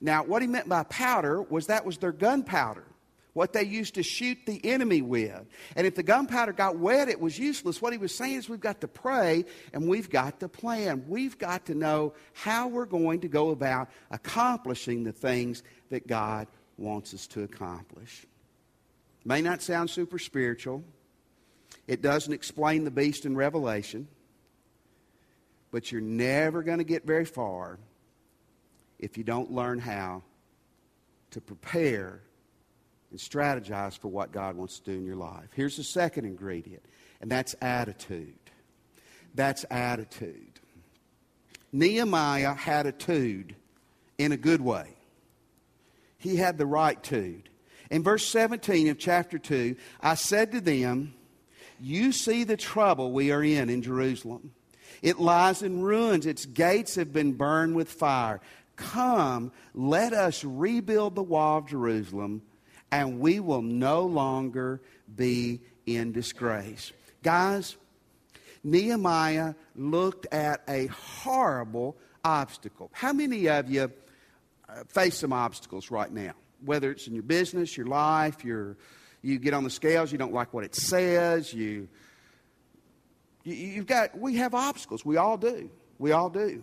Now, 0.00 0.22
what 0.22 0.40
he 0.40 0.46
meant 0.46 0.68
by 0.68 0.84
powder 0.84 1.42
was 1.42 1.66
that 1.66 1.84
was 1.84 1.98
their 1.98 2.12
gunpowder 2.12 2.84
what 3.32 3.52
they 3.52 3.62
used 3.62 3.94
to 3.94 4.02
shoot 4.02 4.38
the 4.46 4.60
enemy 4.64 5.00
with. 5.00 5.46
And 5.74 5.86
if 5.86 5.94
the 5.94 6.02
gunpowder 6.02 6.52
got 6.52 6.76
wet, 6.76 7.08
it 7.08 7.20
was 7.20 7.38
useless. 7.38 7.80
What 7.80 7.92
he 7.92 7.98
was 7.98 8.14
saying 8.14 8.36
is 8.36 8.48
we've 8.48 8.60
got 8.60 8.80
to 8.82 8.88
pray 8.88 9.44
and 9.72 9.88
we've 9.88 10.10
got 10.10 10.40
to 10.40 10.48
plan. 10.48 11.04
We've 11.08 11.38
got 11.38 11.66
to 11.66 11.74
know 11.74 12.14
how 12.34 12.68
we're 12.68 12.84
going 12.84 13.20
to 13.20 13.28
go 13.28 13.50
about 13.50 13.88
accomplishing 14.10 15.04
the 15.04 15.12
things 15.12 15.62
that 15.90 16.06
God 16.06 16.46
wants 16.76 17.14
us 17.14 17.26
to 17.28 17.42
accomplish. 17.42 18.26
May 19.24 19.40
not 19.40 19.62
sound 19.62 19.88
super 19.88 20.18
spiritual. 20.18 20.84
It 21.86 22.02
doesn't 22.02 22.32
explain 22.32 22.84
the 22.84 22.90
beast 22.90 23.24
in 23.24 23.36
Revelation. 23.36 24.08
But 25.70 25.90
you're 25.90 26.02
never 26.02 26.62
going 26.62 26.78
to 26.78 26.84
get 26.84 27.06
very 27.06 27.24
far 27.24 27.78
if 28.98 29.16
you 29.16 29.24
don't 29.24 29.50
learn 29.50 29.78
how 29.78 30.22
to 31.30 31.40
prepare 31.40 32.20
and 33.12 33.20
strategize 33.20 33.96
for 33.98 34.08
what 34.08 34.32
God 34.32 34.56
wants 34.56 34.78
to 34.78 34.90
do 34.90 34.96
in 34.96 35.04
your 35.04 35.16
life. 35.16 35.48
Here's 35.54 35.76
the 35.76 35.84
second 35.84 36.24
ingredient, 36.24 36.82
and 37.20 37.30
that's 37.30 37.54
attitude. 37.60 38.34
That's 39.34 39.64
attitude. 39.70 40.60
Nehemiah 41.72 42.54
had 42.54 42.86
a 42.86 42.92
tude 42.92 43.54
in 44.18 44.32
a 44.32 44.36
good 44.36 44.62
way. 44.62 44.96
He 46.16 46.36
had 46.36 46.56
the 46.56 46.66
right 46.66 47.00
tude. 47.02 47.50
In 47.90 48.02
verse 48.02 48.26
17 48.26 48.88
of 48.88 48.98
chapter 48.98 49.38
2, 49.38 49.76
I 50.00 50.14
said 50.14 50.52
to 50.52 50.60
them, 50.62 51.12
You 51.80 52.12
see 52.12 52.44
the 52.44 52.56
trouble 52.56 53.12
we 53.12 53.30
are 53.30 53.44
in 53.44 53.68
in 53.68 53.82
Jerusalem. 53.82 54.52
It 55.02 55.18
lies 55.18 55.62
in 55.62 55.82
ruins, 55.82 56.24
its 56.24 56.46
gates 56.46 56.94
have 56.94 57.12
been 57.12 57.32
burned 57.32 57.74
with 57.74 57.90
fire. 57.90 58.40
Come, 58.76 59.52
let 59.74 60.14
us 60.14 60.44
rebuild 60.44 61.14
the 61.14 61.22
wall 61.22 61.58
of 61.58 61.66
Jerusalem 61.66 62.42
and 62.92 63.18
we 63.18 63.40
will 63.40 63.62
no 63.62 64.02
longer 64.02 64.80
be 65.16 65.60
in 65.86 66.12
disgrace. 66.12 66.92
Guys, 67.22 67.76
Nehemiah 68.62 69.54
looked 69.74 70.32
at 70.32 70.62
a 70.68 70.86
horrible 70.86 71.96
obstacle. 72.22 72.90
How 72.92 73.12
many 73.12 73.48
of 73.48 73.68
you 73.68 73.90
uh, 74.68 74.84
face 74.88 75.18
some 75.18 75.32
obstacles 75.32 75.90
right 75.90 76.12
now? 76.12 76.34
Whether 76.64 76.92
it's 76.92 77.08
in 77.08 77.14
your 77.14 77.24
business, 77.24 77.76
your 77.76 77.86
life, 77.86 78.44
your, 78.44 78.76
you 79.22 79.38
get 79.38 79.54
on 79.54 79.64
the 79.64 79.70
scales, 79.70 80.12
you 80.12 80.18
don't 80.18 80.34
like 80.34 80.54
what 80.54 80.62
it 80.62 80.76
says, 80.76 81.52
you, 81.52 81.88
you, 83.42 83.54
you've 83.54 83.86
got, 83.86 84.16
we 84.16 84.36
have 84.36 84.54
obstacles. 84.54 85.04
We 85.04 85.16
all 85.16 85.38
do. 85.38 85.70
We 85.98 86.12
all 86.12 86.30
do. 86.30 86.62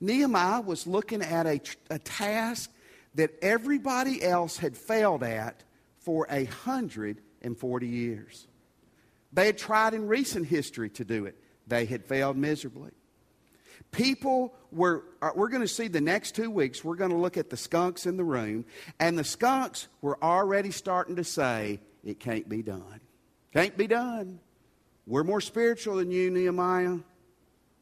Nehemiah 0.00 0.60
was 0.60 0.86
looking 0.86 1.22
at 1.22 1.46
a, 1.46 1.60
a 1.90 1.98
task 1.98 2.70
that 3.16 3.32
everybody 3.42 4.22
else 4.22 4.56
had 4.58 4.76
failed 4.76 5.22
at 5.22 5.64
for 5.98 6.26
a 6.30 6.44
140 6.44 7.86
years. 7.86 8.46
They 9.32 9.46
had 9.46 9.58
tried 9.58 9.92
in 9.92 10.06
recent 10.06 10.46
history 10.46 10.88
to 10.90 11.04
do 11.04 11.26
it, 11.26 11.36
they 11.66 11.84
had 11.84 12.04
failed 12.04 12.36
miserably. 12.36 12.92
People 13.92 14.54
were, 14.72 15.04
uh, 15.22 15.30
we're 15.34 15.48
going 15.48 15.62
to 15.62 15.68
see 15.68 15.88
the 15.88 16.00
next 16.00 16.34
two 16.34 16.50
weeks, 16.50 16.84
we're 16.84 16.96
going 16.96 17.10
to 17.10 17.16
look 17.16 17.36
at 17.36 17.50
the 17.50 17.56
skunks 17.56 18.06
in 18.06 18.16
the 18.16 18.24
room, 18.24 18.64
and 18.98 19.18
the 19.18 19.24
skunks 19.24 19.88
were 20.00 20.22
already 20.22 20.70
starting 20.70 21.16
to 21.16 21.24
say, 21.24 21.80
it 22.04 22.20
can't 22.20 22.48
be 22.48 22.62
done. 22.62 23.00
Can't 23.52 23.76
be 23.76 23.86
done. 23.86 24.38
We're 25.06 25.24
more 25.24 25.40
spiritual 25.40 25.96
than 25.96 26.10
you, 26.10 26.30
Nehemiah. 26.30 26.98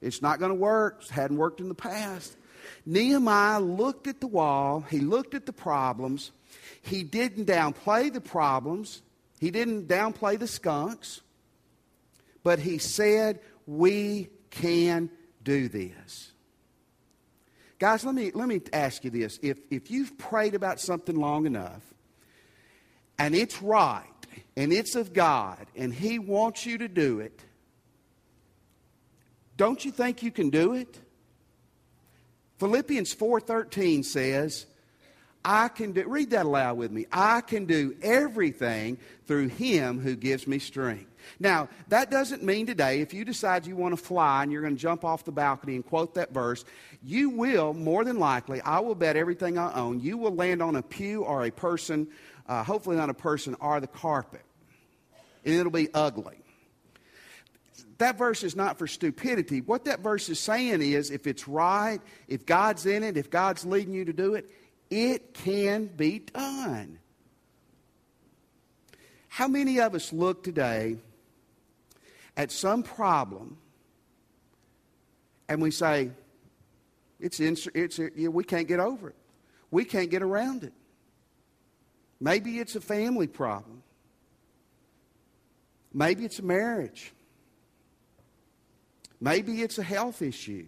It's 0.00 0.20
not 0.20 0.38
going 0.38 0.50
to 0.50 0.56
work. 0.56 1.02
It 1.02 1.10
hadn't 1.10 1.36
worked 1.36 1.60
in 1.60 1.68
the 1.68 1.74
past. 1.74 2.36
Nehemiah 2.86 3.60
looked 3.60 4.06
at 4.06 4.20
the 4.20 4.26
wall, 4.26 4.84
he 4.90 5.00
looked 5.00 5.34
at 5.34 5.46
the 5.46 5.52
problems. 5.52 6.32
He 6.82 7.02
didn't 7.02 7.46
downplay 7.46 8.12
the 8.12 8.20
problems, 8.20 9.02
he 9.40 9.50
didn't 9.50 9.88
downplay 9.88 10.38
the 10.38 10.46
skunks, 10.46 11.20
but 12.42 12.58
he 12.58 12.78
said, 12.78 13.40
We 13.66 14.28
can 14.50 15.10
do 15.42 15.68
this. 15.68 16.32
Guys, 17.78 18.04
let 18.04 18.14
me, 18.14 18.30
let 18.34 18.48
me 18.48 18.60
ask 18.72 19.04
you 19.04 19.10
this. 19.10 19.38
If, 19.42 19.58
if 19.70 19.90
you've 19.90 20.16
prayed 20.16 20.54
about 20.54 20.80
something 20.80 21.16
long 21.16 21.46
enough, 21.46 21.82
and 23.18 23.34
it's 23.34 23.60
right, 23.60 24.04
and 24.56 24.72
it's 24.72 24.94
of 24.94 25.12
God, 25.12 25.66
and 25.76 25.92
He 25.92 26.18
wants 26.18 26.64
you 26.64 26.78
to 26.78 26.88
do 26.88 27.20
it, 27.20 27.40
don't 29.56 29.84
you 29.84 29.90
think 29.90 30.22
you 30.22 30.30
can 30.30 30.50
do 30.50 30.74
it? 30.74 30.98
Philippians 32.58 33.14
4:13 33.14 34.04
says, 34.04 34.66
I 35.44 35.68
can 35.68 35.92
do 35.92 36.04
read 36.08 36.30
that 36.30 36.46
aloud 36.46 36.78
with 36.78 36.90
me. 36.90 37.06
I 37.12 37.42
can 37.42 37.66
do 37.66 37.94
everything 38.02 38.96
through 39.26 39.48
him 39.48 40.00
who 40.00 40.16
gives 40.16 40.46
me 40.46 40.58
strength. 40.58 41.10
Now, 41.38 41.68
that 41.88 42.10
doesn't 42.10 42.42
mean 42.42 42.66
today 42.66 43.00
if 43.00 43.12
you 43.12 43.24
decide 43.24 43.66
you 43.66 43.76
want 43.76 43.96
to 43.96 44.02
fly 44.02 44.42
and 44.42 44.52
you're 44.52 44.62
going 44.62 44.76
to 44.76 44.80
jump 44.80 45.04
off 45.04 45.24
the 45.24 45.32
balcony 45.32 45.74
and 45.74 45.84
quote 45.84 46.14
that 46.14 46.32
verse, 46.32 46.64
you 47.02 47.30
will 47.30 47.74
more 47.74 48.04
than 48.04 48.18
likely, 48.18 48.60
I 48.62 48.80
will 48.80 48.94
bet 48.94 49.16
everything 49.16 49.58
I 49.58 49.74
own, 49.74 50.00
you 50.00 50.16
will 50.16 50.34
land 50.34 50.62
on 50.62 50.76
a 50.76 50.82
pew 50.82 51.22
or 51.22 51.44
a 51.44 51.50
person, 51.50 52.08
uh, 52.48 52.62
hopefully 52.62 52.96
not 52.96 53.10
a 53.10 53.14
person, 53.14 53.56
or 53.60 53.80
the 53.80 53.86
carpet. 53.86 54.42
And 55.44 55.54
it'll 55.54 55.72
be 55.72 55.88
ugly 55.92 56.43
that 57.98 58.18
verse 58.18 58.42
is 58.42 58.56
not 58.56 58.78
for 58.78 58.86
stupidity. 58.86 59.60
What 59.60 59.84
that 59.84 60.00
verse 60.00 60.28
is 60.28 60.38
saying 60.38 60.82
is 60.82 61.10
if 61.10 61.26
it's 61.26 61.48
right, 61.48 62.00
if 62.28 62.46
God's 62.46 62.86
in 62.86 63.02
it, 63.02 63.16
if 63.16 63.30
God's 63.30 63.64
leading 63.64 63.94
you 63.94 64.04
to 64.04 64.12
do 64.12 64.34
it, 64.34 64.50
it 64.90 65.34
can 65.34 65.86
be 65.86 66.20
done. 66.20 66.98
How 69.28 69.48
many 69.48 69.80
of 69.80 69.94
us 69.94 70.12
look 70.12 70.44
today 70.44 70.98
at 72.36 72.52
some 72.52 72.82
problem 72.82 73.56
and 75.48 75.60
we 75.60 75.70
say, 75.70 76.10
it's, 77.20 77.40
it's 77.40 77.98
we 77.98 78.44
can't 78.44 78.68
get 78.68 78.80
over 78.80 79.10
it. 79.10 79.16
We 79.70 79.84
can't 79.84 80.10
get 80.10 80.22
around 80.22 80.62
it. 80.62 80.72
Maybe 82.20 82.58
it's 82.58 82.76
a 82.76 82.80
family 82.80 83.26
problem. 83.26 83.82
Maybe 85.92 86.24
it's 86.24 86.38
a 86.38 86.44
marriage. 86.44 87.12
Maybe 89.24 89.62
it's 89.62 89.78
a 89.78 89.82
health 89.82 90.20
issue. 90.20 90.66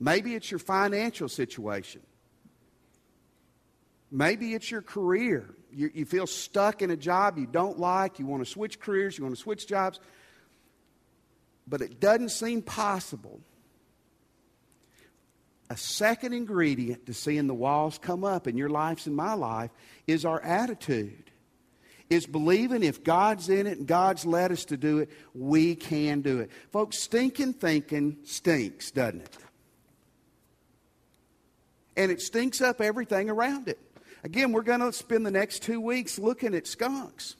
Maybe 0.00 0.34
it's 0.34 0.50
your 0.50 0.58
financial 0.58 1.28
situation. 1.28 2.00
Maybe 4.10 4.54
it's 4.54 4.68
your 4.68 4.82
career. 4.82 5.48
You, 5.70 5.88
you, 5.94 6.04
feel 6.04 6.26
stuck 6.26 6.82
in 6.82 6.90
a 6.90 6.96
job 6.96 7.38
you 7.38 7.46
don't 7.46 7.78
like. 7.78 8.18
You 8.18 8.26
want 8.26 8.44
to 8.44 8.50
switch 8.50 8.80
careers. 8.80 9.16
You 9.16 9.22
want 9.22 9.36
to 9.36 9.40
switch 9.40 9.68
jobs. 9.68 10.00
But 11.68 11.80
it 11.80 12.00
doesn't 12.00 12.30
seem 12.30 12.60
possible. 12.60 13.40
a 15.70 15.76
second 15.76 16.32
ingredient 16.32 17.06
to 17.06 17.14
seeing 17.14 17.46
the 17.46 17.54
walls 17.54 17.98
come 17.98 18.24
up 18.24 18.48
in 18.48 18.56
your 18.56 18.70
lives 18.70 19.06
and 19.06 19.14
my 19.14 19.34
life 19.34 19.70
is 20.08 20.24
our 20.24 20.42
attitude. 20.42 21.27
Is 22.10 22.26
believing 22.26 22.82
if 22.82 23.04
God's 23.04 23.50
in 23.50 23.66
it 23.66 23.78
and 23.78 23.86
God's 23.86 24.24
led 24.24 24.50
us 24.50 24.64
to 24.66 24.78
do 24.78 24.98
it, 24.98 25.10
we 25.34 25.74
can 25.74 26.22
do 26.22 26.40
it. 26.40 26.50
Folks, 26.72 26.98
stinking 26.98 27.52
thinking 27.52 28.16
stinks, 28.24 28.90
doesn't 28.90 29.20
it? 29.20 29.36
And 31.98 32.10
it 32.10 32.22
stinks 32.22 32.62
up 32.62 32.80
everything 32.80 33.28
around 33.28 33.68
it. 33.68 33.78
Again, 34.24 34.52
we're 34.52 34.62
going 34.62 34.80
to 34.80 34.92
spend 34.92 35.26
the 35.26 35.30
next 35.30 35.62
two 35.62 35.80
weeks 35.80 36.18
looking 36.18 36.54
at 36.54 36.66
skunks, 36.66 37.36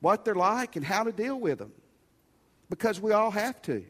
what 0.00 0.24
they're 0.24 0.34
like, 0.34 0.76
and 0.76 0.84
how 0.84 1.04
to 1.04 1.12
deal 1.12 1.38
with 1.38 1.58
them. 1.58 1.72
Because 2.70 3.00
we 3.00 3.12
all 3.12 3.30
have 3.30 3.60
to. 3.62 3.84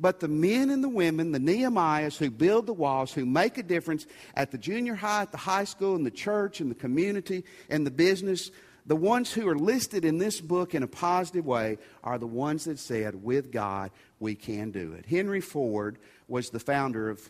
But 0.00 0.20
the 0.20 0.28
men 0.28 0.70
and 0.70 0.82
the 0.82 0.88
women, 0.88 1.32
the 1.32 1.40
Nehemiahs 1.40 2.16
who 2.18 2.30
build 2.30 2.66
the 2.66 2.72
walls, 2.72 3.12
who 3.12 3.26
make 3.26 3.58
a 3.58 3.62
difference 3.62 4.06
at 4.34 4.52
the 4.52 4.58
junior 4.58 4.94
high, 4.94 5.22
at 5.22 5.32
the 5.32 5.38
high 5.38 5.64
school, 5.64 5.96
in 5.96 6.04
the 6.04 6.10
church, 6.10 6.60
in 6.60 6.68
the 6.68 6.74
community, 6.74 7.44
in 7.68 7.84
the 7.84 7.90
business, 7.90 8.50
the 8.86 8.96
ones 8.96 9.32
who 9.32 9.46
are 9.48 9.56
listed 9.56 10.04
in 10.04 10.18
this 10.18 10.40
book 10.40 10.74
in 10.74 10.82
a 10.82 10.86
positive 10.86 11.44
way 11.44 11.78
are 12.02 12.16
the 12.16 12.26
ones 12.26 12.64
that 12.64 12.78
said, 12.78 13.22
with 13.22 13.52
God, 13.52 13.90
we 14.18 14.34
can 14.34 14.70
do 14.70 14.94
it. 14.94 15.04
Henry 15.04 15.40
Ford 15.40 15.98
was 16.26 16.50
the 16.50 16.60
founder 16.60 17.10
of, 17.10 17.28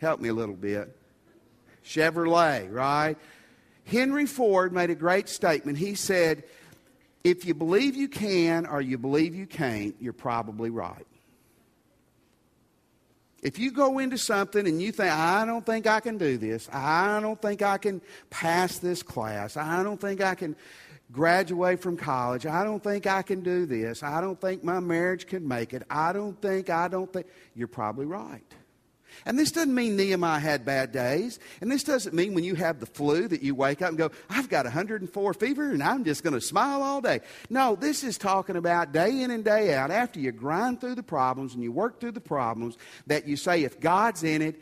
help 0.00 0.20
me 0.20 0.28
a 0.28 0.34
little 0.34 0.54
bit, 0.54 0.96
Chevrolet, 1.84 2.70
right? 2.70 3.16
Henry 3.86 4.26
Ford 4.26 4.72
made 4.72 4.90
a 4.90 4.94
great 4.94 5.28
statement. 5.28 5.78
He 5.78 5.94
said, 5.94 6.44
if 7.24 7.44
you 7.44 7.54
believe 7.54 7.96
you 7.96 8.08
can 8.08 8.66
or 8.66 8.80
you 8.80 8.98
believe 8.98 9.34
you 9.34 9.46
can't, 9.46 9.94
you're 10.00 10.12
probably 10.12 10.70
right. 10.70 11.06
If 13.42 13.58
you 13.58 13.70
go 13.70 13.98
into 13.98 14.18
something 14.18 14.66
and 14.66 14.82
you 14.82 14.90
think, 14.90 15.12
I 15.12 15.44
don't 15.44 15.64
think 15.64 15.86
I 15.86 16.00
can 16.00 16.18
do 16.18 16.38
this, 16.38 16.68
I 16.72 17.20
don't 17.20 17.40
think 17.40 17.62
I 17.62 17.78
can 17.78 18.00
pass 18.30 18.78
this 18.78 19.02
class, 19.02 19.56
I 19.56 19.82
don't 19.84 20.00
think 20.00 20.20
I 20.20 20.34
can 20.34 20.56
graduate 21.12 21.80
from 21.80 21.96
college, 21.96 22.46
I 22.46 22.64
don't 22.64 22.82
think 22.82 23.06
I 23.06 23.22
can 23.22 23.42
do 23.42 23.64
this, 23.64 24.02
I 24.02 24.20
don't 24.20 24.40
think 24.40 24.64
my 24.64 24.80
marriage 24.80 25.26
can 25.26 25.46
make 25.46 25.72
it, 25.72 25.84
I 25.88 26.12
don't 26.12 26.40
think, 26.42 26.68
I 26.68 26.88
don't 26.88 27.12
think, 27.12 27.26
you're 27.54 27.68
probably 27.68 28.06
right. 28.06 28.42
And 29.26 29.38
this 29.38 29.50
doesn't 29.50 29.74
mean 29.74 29.96
Nehemiah 29.96 30.38
had 30.38 30.64
bad 30.64 30.92
days. 30.92 31.38
And 31.60 31.70
this 31.70 31.82
doesn't 31.82 32.14
mean 32.14 32.34
when 32.34 32.44
you 32.44 32.54
have 32.54 32.80
the 32.80 32.86
flu 32.86 33.28
that 33.28 33.42
you 33.42 33.54
wake 33.54 33.82
up 33.82 33.90
and 33.90 33.98
go, 33.98 34.10
I've 34.30 34.48
got 34.48 34.64
104 34.64 35.34
fever 35.34 35.70
and 35.70 35.82
I'm 35.82 36.04
just 36.04 36.22
going 36.22 36.34
to 36.34 36.40
smile 36.40 36.82
all 36.82 37.00
day. 37.00 37.20
No, 37.50 37.76
this 37.76 38.04
is 38.04 38.18
talking 38.18 38.56
about 38.56 38.92
day 38.92 39.22
in 39.22 39.30
and 39.30 39.44
day 39.44 39.74
out, 39.74 39.90
after 39.90 40.20
you 40.20 40.32
grind 40.32 40.80
through 40.80 40.94
the 40.94 41.02
problems 41.02 41.54
and 41.54 41.62
you 41.62 41.72
work 41.72 42.00
through 42.00 42.12
the 42.12 42.20
problems, 42.20 42.76
that 43.06 43.26
you 43.26 43.36
say, 43.36 43.64
if 43.64 43.80
God's 43.80 44.22
in 44.24 44.42
it, 44.42 44.60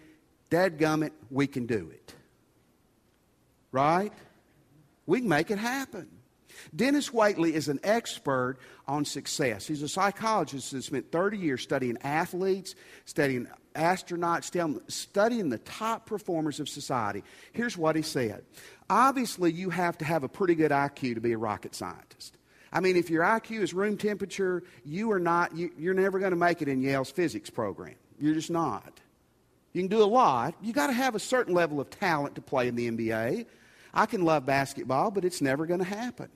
dadgummit, 0.50 1.12
we 1.30 1.46
can 1.46 1.66
do 1.66 1.90
it. 1.92 2.14
Right? 3.72 4.12
We 5.06 5.20
can 5.20 5.28
make 5.28 5.50
it 5.50 5.58
happen. 5.58 6.08
Denis 6.74 7.10
Waitley 7.10 7.52
is 7.52 7.68
an 7.68 7.80
expert 7.82 8.58
on 8.86 9.04
success. 9.04 9.66
He's 9.66 9.82
a 9.82 9.88
psychologist 9.88 10.72
that 10.72 10.82
spent 10.82 11.10
30 11.12 11.38
years 11.38 11.62
studying 11.62 11.98
athletes, 12.02 12.74
studying 13.04 13.48
astronauts, 13.74 14.80
studying 14.90 15.50
the 15.50 15.58
top 15.58 16.06
performers 16.06 16.60
of 16.60 16.68
society. 16.68 17.22
Here's 17.52 17.76
what 17.76 17.96
he 17.96 18.02
said 18.02 18.44
Obviously, 18.88 19.52
you 19.52 19.70
have 19.70 19.98
to 19.98 20.04
have 20.04 20.22
a 20.22 20.28
pretty 20.28 20.54
good 20.54 20.70
IQ 20.70 21.14
to 21.14 21.20
be 21.20 21.32
a 21.32 21.38
rocket 21.38 21.74
scientist. 21.74 22.36
I 22.72 22.80
mean, 22.80 22.96
if 22.96 23.10
your 23.10 23.22
IQ 23.22 23.62
is 23.62 23.74
room 23.74 23.96
temperature, 23.96 24.62
you 24.84 25.10
are 25.12 25.20
not, 25.20 25.56
you, 25.56 25.70
you're 25.78 25.94
never 25.94 26.18
going 26.18 26.32
to 26.32 26.36
make 26.36 26.62
it 26.62 26.68
in 26.68 26.82
Yale's 26.82 27.10
physics 27.10 27.48
program. 27.48 27.94
You're 28.20 28.34
just 28.34 28.50
not. 28.50 29.00
You 29.72 29.82
can 29.82 29.88
do 29.88 30.02
a 30.02 30.04
lot. 30.04 30.54
You 30.62 30.72
got 30.72 30.88
to 30.88 30.92
have 30.92 31.14
a 31.14 31.18
certain 31.18 31.54
level 31.54 31.80
of 31.80 31.90
talent 31.90 32.34
to 32.36 32.40
play 32.40 32.68
in 32.68 32.76
the 32.76 32.90
NBA. 32.90 33.46
I 33.92 34.06
can 34.06 34.24
love 34.24 34.46
basketball, 34.46 35.10
but 35.10 35.24
it's 35.24 35.40
never 35.40 35.66
going 35.66 35.80
to 35.80 35.86
happen. 35.86 36.28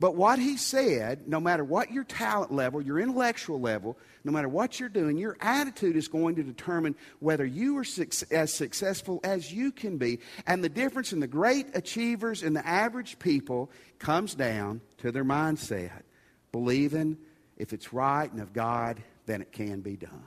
But 0.00 0.16
what 0.16 0.38
he 0.38 0.56
said, 0.56 1.28
no 1.28 1.40
matter 1.40 1.62
what 1.62 1.92
your 1.92 2.04
talent 2.04 2.50
level, 2.50 2.80
your 2.80 2.98
intellectual 2.98 3.60
level, 3.60 3.98
no 4.24 4.32
matter 4.32 4.48
what 4.48 4.80
you're 4.80 4.88
doing, 4.88 5.18
your 5.18 5.36
attitude 5.40 5.94
is 5.94 6.08
going 6.08 6.36
to 6.36 6.42
determine 6.42 6.96
whether 7.18 7.44
you 7.44 7.76
are 7.76 7.84
as 8.30 8.52
successful 8.52 9.20
as 9.22 9.52
you 9.52 9.70
can 9.70 9.98
be. 9.98 10.20
And 10.46 10.64
the 10.64 10.70
difference 10.70 11.12
in 11.12 11.20
the 11.20 11.26
great 11.26 11.66
achievers 11.76 12.42
and 12.42 12.56
the 12.56 12.66
average 12.66 13.18
people 13.18 13.70
comes 13.98 14.34
down 14.34 14.80
to 14.98 15.12
their 15.12 15.24
mindset, 15.24 16.02
believing 16.50 17.18
if 17.58 17.74
it's 17.74 17.92
right 17.92 18.32
and 18.32 18.40
of 18.40 18.54
God, 18.54 19.02
then 19.26 19.42
it 19.42 19.52
can 19.52 19.82
be 19.82 19.96
done. 19.96 20.24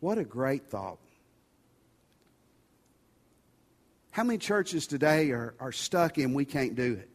What 0.00 0.18
a 0.18 0.24
great 0.24 0.66
thought. 0.66 0.98
How 4.10 4.24
many 4.24 4.38
churches 4.38 4.88
today 4.88 5.30
are, 5.30 5.54
are 5.60 5.70
stuck 5.70 6.18
in 6.18 6.34
we 6.34 6.44
can't 6.44 6.74
do 6.74 6.94
it? 6.94 7.11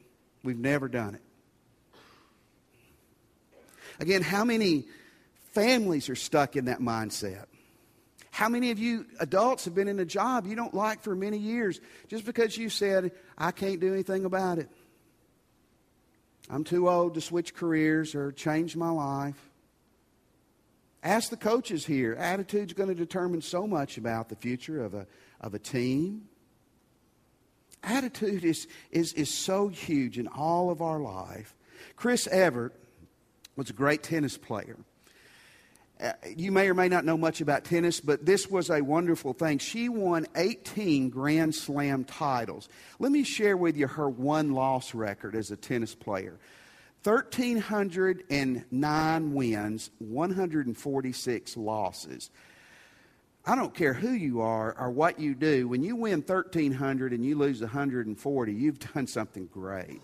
We've 0.47 0.57
never 0.57 0.87
done 0.87 1.15
it. 1.15 1.21
Again, 3.99 4.21
how 4.21 4.45
many 4.45 4.85
families 5.51 6.07
are 6.07 6.15
stuck 6.15 6.55
in 6.55 6.65
that 6.65 6.79
mindset? 6.79 7.47
How 8.31 8.47
many 8.47 8.71
of 8.71 8.79
you 8.79 9.07
adults 9.19 9.65
have 9.65 9.75
been 9.75 9.89
in 9.89 9.99
a 9.99 10.05
job 10.05 10.47
you 10.47 10.55
don't 10.55 10.73
like 10.73 11.01
for 11.01 11.17
many 11.17 11.37
years 11.37 11.81
just 12.07 12.23
because 12.23 12.57
you 12.57 12.69
said, 12.69 13.11
I 13.37 13.51
can't 13.51 13.81
do 13.81 13.91
anything 13.91 14.23
about 14.23 14.57
it? 14.57 14.69
I'm 16.49 16.63
too 16.63 16.87
old 16.87 17.15
to 17.15 17.21
switch 17.21 17.53
careers 17.53 18.15
or 18.15 18.31
change 18.31 18.77
my 18.77 18.89
life. 18.89 19.49
Ask 21.03 21.29
the 21.29 21.35
coaches 21.35 21.85
here. 21.85 22.13
Attitude's 22.13 22.71
going 22.71 22.87
to 22.87 22.95
determine 22.95 23.41
so 23.41 23.67
much 23.67 23.97
about 23.97 24.29
the 24.29 24.37
future 24.37 24.81
of 24.81 24.93
a, 24.93 25.07
of 25.41 25.55
a 25.55 25.59
team 25.59 26.29
Attitude 27.83 28.43
is, 28.43 28.67
is, 28.91 29.13
is 29.13 29.29
so 29.29 29.67
huge 29.67 30.17
in 30.17 30.27
all 30.27 30.69
of 30.69 30.81
our 30.81 30.99
life. 30.99 31.55
Chris 31.95 32.27
Evert 32.27 32.73
was 33.55 33.69
a 33.69 33.73
great 33.73 34.03
tennis 34.03 34.37
player. 34.37 34.77
Uh, 35.99 36.11
you 36.35 36.51
may 36.51 36.69
or 36.69 36.75
may 36.75 36.87
not 36.87 37.05
know 37.05 37.17
much 37.17 37.41
about 37.41 37.63
tennis, 37.63 37.99
but 37.99 38.23
this 38.23 38.47
was 38.47 38.69
a 38.69 38.81
wonderful 38.81 39.33
thing. 39.33 39.57
She 39.57 39.89
won 39.89 40.27
18 40.35 41.09
Grand 41.09 41.55
Slam 41.55 42.03
titles. 42.03 42.69
Let 42.99 43.11
me 43.11 43.23
share 43.23 43.57
with 43.57 43.75
you 43.75 43.87
her 43.87 44.07
one 44.07 44.51
loss 44.51 44.93
record 44.93 45.35
as 45.35 45.49
a 45.49 45.57
tennis 45.57 45.95
player 45.95 46.37
1,309 47.03 49.33
wins, 49.33 49.89
146 49.99 51.57
losses. 51.57 52.29
I 53.47 53.55
don't 53.55 53.73
care 53.73 53.93
who 53.93 54.11
you 54.11 54.41
are 54.41 54.75
or 54.77 54.91
what 54.91 55.21
you 55.21 55.33
do. 55.33 55.69
When 55.69 55.81
you 55.81 55.95
win 55.95 56.19
1,300 56.19 57.13
and 57.13 57.23
you 57.23 57.37
lose 57.37 57.61
140, 57.61 58.53
you've 58.53 58.93
done 58.93 59.07
something 59.07 59.45
great. 59.45 60.01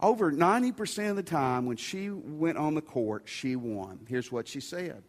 Over 0.00 0.32
90% 0.32 1.10
of 1.10 1.16
the 1.16 1.22
time 1.22 1.66
when 1.66 1.76
she 1.76 2.08
went 2.08 2.56
on 2.56 2.74
the 2.74 2.80
court, 2.80 3.24
she 3.26 3.56
won. 3.56 4.00
Here's 4.08 4.32
what 4.32 4.48
she 4.48 4.60
said. 4.60 5.02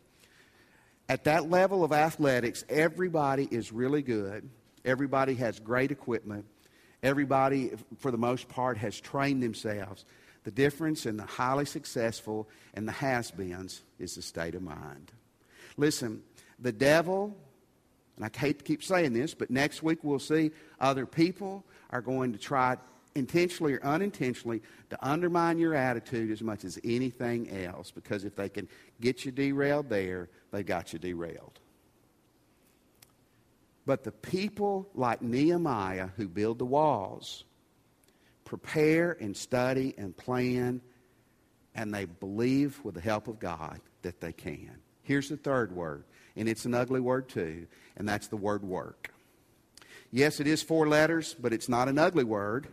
At 1.07 1.23
that 1.23 1.49
level 1.49 1.85
of 1.85 1.93
athletics, 1.93 2.65
everybody 2.67 3.47
is 3.49 3.71
really 3.71 4.01
good. 4.01 4.49
Everybody 4.83 5.35
has 5.35 5.57
great 5.61 5.91
equipment. 5.91 6.45
Everybody, 7.01 7.71
for 7.97 8.11
the 8.11 8.17
most 8.17 8.49
part, 8.49 8.77
has 8.77 8.99
trained 8.99 9.41
themselves. 9.41 10.03
The 10.43 10.51
difference 10.51 11.05
in 11.05 11.15
the 11.15 11.25
highly 11.25 11.65
successful 11.65 12.49
and 12.73 12.85
the 12.85 12.91
has 12.91 13.31
beens 13.31 13.83
is 13.99 14.15
the 14.15 14.21
state 14.21 14.53
of 14.53 14.61
mind. 14.61 15.13
Listen, 15.77 16.23
the 16.59 16.73
devil 16.73 17.35
and 18.15 18.25
I 18.25 18.29
hate 18.37 18.59
to 18.59 18.63
keep 18.63 18.83
saying 18.83 19.13
this, 19.13 19.33
but 19.33 19.49
next 19.49 19.81
week 19.81 19.99
we'll 20.03 20.19
see 20.19 20.51
other 20.79 21.05
people 21.05 21.63
are 21.89 22.01
going 22.01 22.31
to 22.33 22.39
try 22.39 22.77
intentionally 23.15 23.73
or 23.73 23.83
unintentionally 23.83 24.61
to 24.89 25.07
undermine 25.07 25.57
your 25.57 25.75
attitude 25.75 26.31
as 26.31 26.41
much 26.41 26.63
as 26.63 26.79
anything 26.83 27.49
else 27.65 27.91
because 27.91 28.23
if 28.23 28.35
they 28.35 28.49
can 28.49 28.67
get 29.01 29.25
you 29.25 29.31
derailed 29.31 29.89
there, 29.89 30.29
they 30.51 30.63
got 30.63 30.93
you 30.93 30.99
derailed. 30.99 31.59
But 33.85 34.03
the 34.03 34.11
people 34.11 34.89
like 34.95 35.21
Nehemiah 35.21 36.09
who 36.15 36.27
build 36.27 36.59
the 36.59 36.65
walls 36.65 37.43
prepare 38.45 39.17
and 39.19 39.35
study 39.35 39.93
and 39.97 40.15
plan, 40.15 40.81
and 41.75 41.93
they 41.93 42.05
believe 42.05 42.79
with 42.83 42.95
the 42.95 43.01
help 43.01 43.27
of 43.27 43.39
God 43.39 43.79
that 44.03 44.21
they 44.21 44.31
can. 44.31 44.77
Here's 45.01 45.29
the 45.29 45.37
third 45.37 45.75
word 45.75 46.05
and 46.35 46.49
it's 46.49 46.65
an 46.65 46.73
ugly 46.73 46.99
word 46.99 47.29
too, 47.29 47.67
and 47.95 48.07
that's 48.07 48.27
the 48.27 48.37
word 48.37 48.63
work. 48.63 49.11
Yes, 50.11 50.39
it 50.39 50.47
is 50.47 50.61
four 50.61 50.87
letters, 50.87 51.35
but 51.39 51.53
it's 51.53 51.67
not 51.67 51.87
an 51.87 51.97
ugly 51.97 52.23
word. 52.23 52.67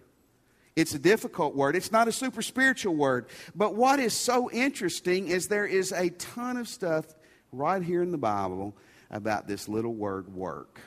It's 0.77 0.95
a 0.95 0.99
difficult 0.99 1.55
word. 1.55 1.75
It's 1.75 1.91
not 1.91 2.07
a 2.07 2.13
super 2.13 2.43
spiritual 2.43 2.95
word. 2.95 3.27
But 3.55 3.75
what 3.75 3.99
is 3.99 4.15
so 4.15 4.51
interesting 4.51 5.29
is 5.29 5.49
there 5.49 5.67
is 5.67 5.93
a 5.93 6.11
ton 6.11 6.57
of 6.57 6.69
stuff 6.69 7.07
right 7.53 7.83
here 7.83 8.03
in 8.03 8.13
the 8.13 8.19
Bible 8.19 8.77
about 9.11 9.49
this 9.49 9.69
little 9.69 9.95
word 9.95 10.33
work. 10.35 10.81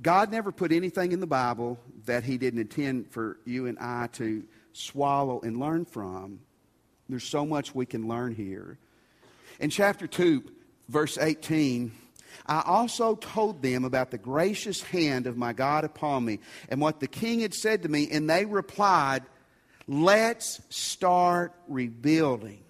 God 0.00 0.30
never 0.30 0.52
put 0.52 0.70
anything 0.70 1.12
in 1.12 1.20
the 1.20 1.26
Bible 1.26 1.78
that 2.04 2.24
He 2.24 2.36
didn't 2.36 2.60
intend 2.60 3.10
for 3.10 3.38
you 3.44 3.66
and 3.66 3.78
I 3.78 4.08
to 4.12 4.44
swallow 4.72 5.40
and 5.40 5.58
learn 5.58 5.84
from. 5.84 6.40
There's 7.08 7.24
so 7.24 7.44
much 7.44 7.74
we 7.74 7.86
can 7.86 8.08
learn 8.08 8.34
here. 8.34 8.78
In 9.60 9.70
chapter 9.70 10.06
2, 10.06 10.42
verse 10.88 11.18
18, 11.18 11.92
I 12.46 12.62
also 12.66 13.14
told 13.14 13.62
them 13.62 13.84
about 13.84 14.10
the 14.10 14.18
gracious 14.18 14.82
hand 14.82 15.26
of 15.26 15.36
my 15.36 15.52
God 15.52 15.84
upon 15.84 16.24
me 16.24 16.40
and 16.68 16.80
what 16.80 17.00
the 17.00 17.06
king 17.06 17.40
had 17.40 17.54
said 17.54 17.82
to 17.82 17.88
me, 17.88 18.08
and 18.10 18.28
they 18.28 18.44
replied, 18.44 19.22
Let's 19.86 20.60
start 20.70 21.52
rebuilding. 21.68 22.60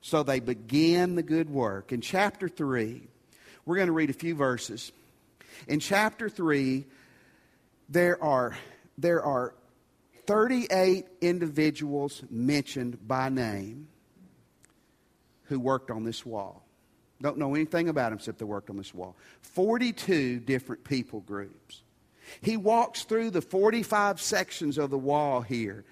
So 0.00 0.22
they 0.22 0.40
began 0.40 1.14
the 1.14 1.22
good 1.22 1.48
work. 1.48 1.92
In 1.92 2.00
chapter 2.00 2.48
3, 2.48 3.00
we're 3.64 3.76
going 3.76 3.86
to 3.86 3.92
read 3.92 4.10
a 4.10 4.14
few 4.14 4.34
verses. 4.34 4.92
In 5.68 5.80
chapter 5.80 6.28
3, 6.28 6.84
there 7.88 8.22
are, 8.22 8.56
there 8.98 9.22
are 9.22 9.54
38 10.26 11.06
individuals 11.20 12.22
mentioned 12.30 13.06
by 13.06 13.28
name 13.28 13.88
who 15.44 15.60
worked 15.60 15.90
on 15.90 16.04
this 16.04 16.24
wall. 16.24 16.64
Don't 17.22 17.38
know 17.38 17.54
anything 17.54 17.88
about 17.88 18.10
them 18.10 18.18
except 18.18 18.38
they 18.38 18.44
worked 18.44 18.70
on 18.70 18.76
this 18.76 18.92
wall. 18.92 19.16
42 19.42 20.40
different 20.40 20.84
people 20.84 21.20
groups. 21.20 21.82
He 22.40 22.56
walks 22.56 23.04
through 23.04 23.30
the 23.30 23.42
45 23.42 24.20
sections 24.20 24.78
of 24.78 24.90
the 24.90 24.98
wall 24.98 25.40
here 25.40 25.84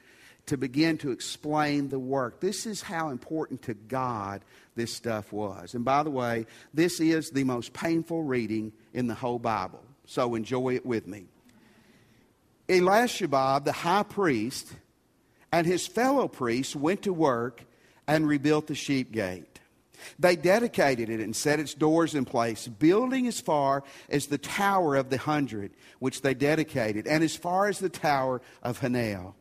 to 0.46 0.56
begin 0.56 0.98
to 0.98 1.10
explain 1.10 1.88
the 1.88 1.98
work. 1.98 2.40
This 2.40 2.66
is 2.66 2.82
how 2.82 3.10
important 3.10 3.62
to 3.62 3.74
God 3.74 4.42
this 4.74 4.92
stuff 4.92 5.32
was. 5.32 5.74
And 5.74 5.84
by 5.84 6.02
the 6.02 6.10
way, 6.10 6.46
this 6.74 7.00
is 7.00 7.30
the 7.30 7.44
most 7.44 7.72
painful 7.72 8.24
reading 8.24 8.72
in 8.92 9.06
the 9.06 9.14
whole 9.14 9.38
Bible. 9.38 9.82
So 10.06 10.34
enjoy 10.34 10.74
it 10.74 10.84
with 10.84 11.06
me. 11.06 11.26
Eliashib, 12.72 13.30
the 13.64 13.72
high 13.72 14.02
priest, 14.02 14.72
and 15.52 15.66
his 15.66 15.86
fellow 15.86 16.28
priests 16.28 16.74
went 16.74 17.02
to 17.02 17.12
work 17.12 17.64
and 18.06 18.26
rebuilt 18.26 18.66
the 18.66 18.74
sheep 18.74 19.12
gate. 19.12 19.60
They 20.18 20.34
dedicated 20.34 21.08
it 21.10 21.20
and 21.20 21.36
set 21.36 21.60
its 21.60 21.74
doors 21.74 22.14
in 22.14 22.24
place, 22.24 22.66
building 22.66 23.26
as 23.26 23.40
far 23.40 23.84
as 24.08 24.26
the 24.26 24.38
Tower 24.38 24.96
of 24.96 25.10
the 25.10 25.18
Hundred, 25.18 25.72
which 26.00 26.22
they 26.22 26.34
dedicated, 26.34 27.06
and 27.06 27.22
as 27.22 27.36
far 27.36 27.68
as 27.68 27.78
the 27.78 27.88
Tower 27.88 28.42
of 28.62 28.80
Hanel. 28.80 29.34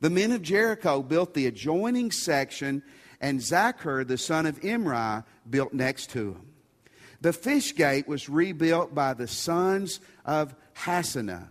The 0.00 0.10
men 0.10 0.32
of 0.32 0.42
Jericho 0.42 1.02
built 1.02 1.34
the 1.34 1.46
adjoining 1.46 2.10
section, 2.10 2.82
and 3.20 3.40
Zaccur, 3.40 4.06
the 4.06 4.16
son 4.16 4.46
of 4.46 4.64
Imri, 4.64 5.24
built 5.50 5.74
next 5.74 6.10
to 6.10 6.32
him. 6.32 6.46
The 7.20 7.32
fish 7.32 7.74
gate 7.74 8.06
was 8.06 8.28
rebuilt 8.28 8.94
by 8.94 9.12
the 9.12 9.26
sons 9.26 10.00
of 10.24 10.54
Hassenaah. 10.76 11.48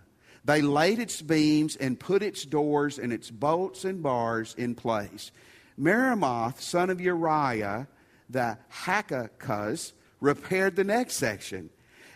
They 0.48 0.62
laid 0.62 1.00
its 1.00 1.22
beams 1.22 1.76
and 1.76 2.00
put 2.00 2.24
its 2.24 2.46
doors 2.46 2.98
and 2.98 3.12
its 3.12 3.30
bolts 3.30 3.84
and 3.84 4.02
bars 4.02 4.56
in 4.58 4.76
place. 4.76 5.32
Meremoth, 5.78 6.62
son 6.62 6.90
of 6.90 7.02
Uriah, 7.02 7.90
the 8.30 8.58
Hakkoz, 8.72 9.92
repaired 10.22 10.78
the 10.78 10.86
next 10.86 11.16
section. 11.16 11.70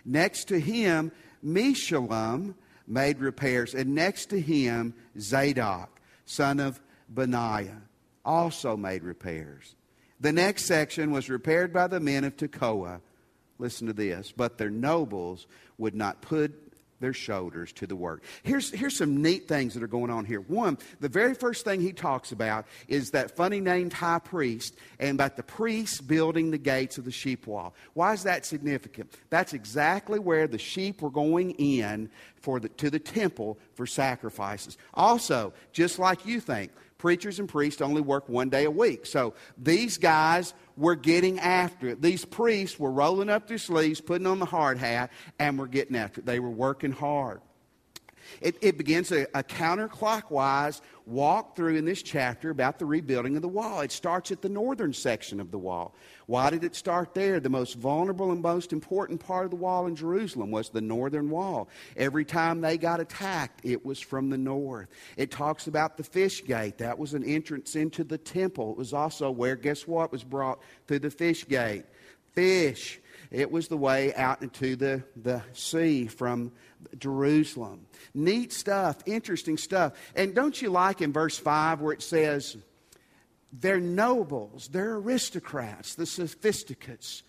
Next 0.05 0.45
to 0.45 0.61
him, 0.61 1.11
Meshullam 1.45 2.55
made 2.87 3.19
repairs, 3.19 3.75
and 3.75 3.93
next 3.93 4.27
to 4.27 4.39
him, 4.39 4.93
Zadok 5.19 5.99
son 6.23 6.61
of 6.61 6.79
Benaiah, 7.09 7.81
also 8.23 8.77
made 8.77 9.03
repairs. 9.03 9.75
The 10.21 10.31
next 10.31 10.67
section 10.67 11.11
was 11.11 11.29
repaired 11.29 11.73
by 11.73 11.87
the 11.87 11.99
men 11.99 12.23
of 12.23 12.37
Tekoa. 12.37 13.01
Listen 13.59 13.87
to 13.87 13.93
this. 13.93 14.31
But 14.31 14.57
their 14.57 14.69
nobles 14.69 15.47
would 15.77 15.95
not 15.95 16.21
put 16.21 16.70
their 17.01 17.13
shoulders 17.13 17.73
to 17.73 17.87
the 17.87 17.95
work. 17.95 18.23
Here's, 18.43 18.69
here's 18.69 18.97
some 18.97 19.21
neat 19.21 19.47
things 19.47 19.73
that 19.73 19.83
are 19.83 19.87
going 19.87 20.09
on 20.09 20.25
here. 20.25 20.41
One, 20.41 20.77
the 20.99 21.09
very 21.09 21.33
first 21.33 21.65
thing 21.65 21.81
he 21.81 21.91
talks 21.91 22.31
about 22.31 22.65
is 22.87 23.11
that 23.11 23.35
funny 23.35 23.59
named 23.59 23.93
high 23.93 24.19
priest 24.19 24.75
and 24.99 25.19
about 25.19 25.35
the 25.35 25.43
priests 25.43 25.99
building 25.99 26.51
the 26.51 26.57
gates 26.57 26.97
of 26.97 27.05
the 27.05 27.11
sheep 27.11 27.47
wall. 27.47 27.73
Why 27.93 28.13
is 28.13 28.23
that 28.23 28.45
significant? 28.45 29.11
That's 29.29 29.53
exactly 29.53 30.19
where 30.19 30.47
the 30.47 30.57
sheep 30.57 31.01
were 31.01 31.09
going 31.09 31.51
in 31.51 32.09
for 32.35 32.59
the, 32.59 32.69
to 32.69 32.89
the 32.89 32.99
temple 32.99 33.57
for 33.73 33.85
sacrifices. 33.85 34.77
Also, 34.93 35.53
just 35.73 35.99
like 35.99 36.25
you 36.25 36.39
think, 36.39 36.71
preachers 36.97 37.39
and 37.39 37.49
priests 37.49 37.81
only 37.81 37.99
work 38.01 38.29
one 38.29 38.49
day 38.49 38.65
a 38.65 38.71
week. 38.71 39.07
So 39.07 39.33
these 39.57 39.97
guys 39.97 40.53
were 40.77 40.95
getting 40.95 41.39
after 41.39 41.89
it. 41.89 42.01
These 42.01 42.25
priests 42.25 42.79
were 42.79 42.91
rolling 42.91 43.29
up 43.29 43.47
their 43.47 43.57
sleeves, 43.57 44.01
putting 44.01 44.27
on 44.27 44.39
the 44.39 44.45
hard 44.45 44.77
hat, 44.77 45.11
and 45.39 45.57
were 45.57 45.67
getting 45.67 45.95
after 45.95 46.21
it. 46.21 46.25
They 46.25 46.39
were 46.39 46.49
working 46.49 46.91
hard. 46.91 47.41
It, 48.39 48.57
it 48.61 48.77
begins 48.77 49.11
a, 49.11 49.23
a 49.33 49.43
counterclockwise 49.43 50.81
walk 51.05 51.55
through 51.55 51.75
in 51.75 51.85
this 51.85 52.01
chapter 52.01 52.49
about 52.49 52.79
the 52.79 52.85
rebuilding 52.85 53.35
of 53.35 53.41
the 53.41 53.47
wall. 53.47 53.81
It 53.81 53.91
starts 53.91 54.31
at 54.31 54.41
the 54.41 54.49
northern 54.49 54.93
section 54.93 55.39
of 55.39 55.51
the 55.51 55.57
wall. 55.57 55.93
Why 56.27 56.49
did 56.49 56.63
it 56.63 56.75
start 56.75 57.13
there? 57.13 57.39
The 57.39 57.49
most 57.49 57.75
vulnerable 57.75 58.31
and 58.31 58.41
most 58.41 58.71
important 58.71 59.19
part 59.19 59.43
of 59.43 59.51
the 59.51 59.57
wall 59.57 59.87
in 59.87 59.95
Jerusalem 59.95 60.49
was 60.49 60.69
the 60.69 60.79
northern 60.79 61.29
wall. 61.29 61.67
Every 61.97 62.23
time 62.23 62.61
they 62.61 62.77
got 62.77 63.01
attacked, 63.01 63.61
it 63.63 63.85
was 63.85 63.99
from 63.99 64.29
the 64.29 64.37
north. 64.37 64.87
It 65.17 65.31
talks 65.31 65.67
about 65.67 65.97
the 65.97 66.03
fish 66.03 66.45
gate. 66.45 66.77
That 66.77 66.97
was 66.97 67.13
an 67.13 67.25
entrance 67.25 67.75
into 67.75 68.05
the 68.05 68.17
temple. 68.17 68.71
It 68.71 68.77
was 68.77 68.93
also 68.93 69.29
where, 69.29 69.57
guess 69.57 69.85
what, 69.85 70.11
was 70.11 70.23
brought 70.23 70.59
through 70.87 70.99
the 70.99 71.11
fish 71.11 71.45
gate? 71.47 71.83
Fish. 72.31 73.00
It 73.31 73.49
was 73.49 73.69
the 73.69 73.77
way 73.77 74.13
out 74.13 74.41
into 74.41 74.75
the, 74.75 75.03
the 75.15 75.41
sea 75.53 76.07
from 76.07 76.51
Jerusalem. 76.97 77.85
Neat 78.13 78.51
stuff, 78.51 78.97
interesting 79.05 79.57
stuff. 79.57 79.93
And 80.15 80.35
don't 80.35 80.61
you 80.61 80.69
like 80.69 81.01
in 81.01 81.13
verse 81.13 81.37
5 81.37 81.79
where 81.79 81.93
it 81.93 82.01
says, 82.01 82.57
they're 83.53 83.79
nobles, 83.79 84.67
they're 84.69 84.95
aristocrats, 84.95 85.95
the 85.95 86.05
sophisticates, 86.05 87.23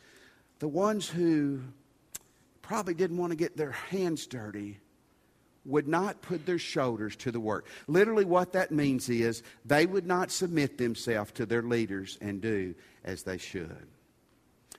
the 0.58 0.68
ones 0.68 1.08
who 1.08 1.60
probably 2.62 2.94
didn't 2.94 3.18
want 3.18 3.30
to 3.30 3.36
get 3.36 3.56
their 3.56 3.72
hands 3.72 4.26
dirty 4.26 4.78
would 5.64 5.86
not 5.86 6.22
put 6.22 6.44
their 6.46 6.58
shoulders 6.58 7.14
to 7.14 7.30
the 7.30 7.38
work. 7.38 7.66
Literally, 7.86 8.24
what 8.24 8.52
that 8.52 8.72
means 8.72 9.08
is 9.08 9.42
they 9.64 9.86
would 9.86 10.06
not 10.06 10.32
submit 10.32 10.78
themselves 10.78 11.30
to 11.32 11.46
their 11.46 11.62
leaders 11.62 12.18
and 12.20 12.40
do 12.40 12.74
as 13.04 13.22
they 13.22 13.38
should. 13.38 13.86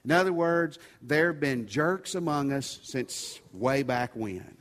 In 0.05 0.11
other 0.11 0.33
words, 0.33 0.79
there 1.01 1.31
have 1.31 1.39
been 1.39 1.67
jerks 1.67 2.15
among 2.15 2.51
us 2.51 2.79
since 2.83 3.39
way 3.53 3.83
back 3.83 4.11
when. 4.15 4.57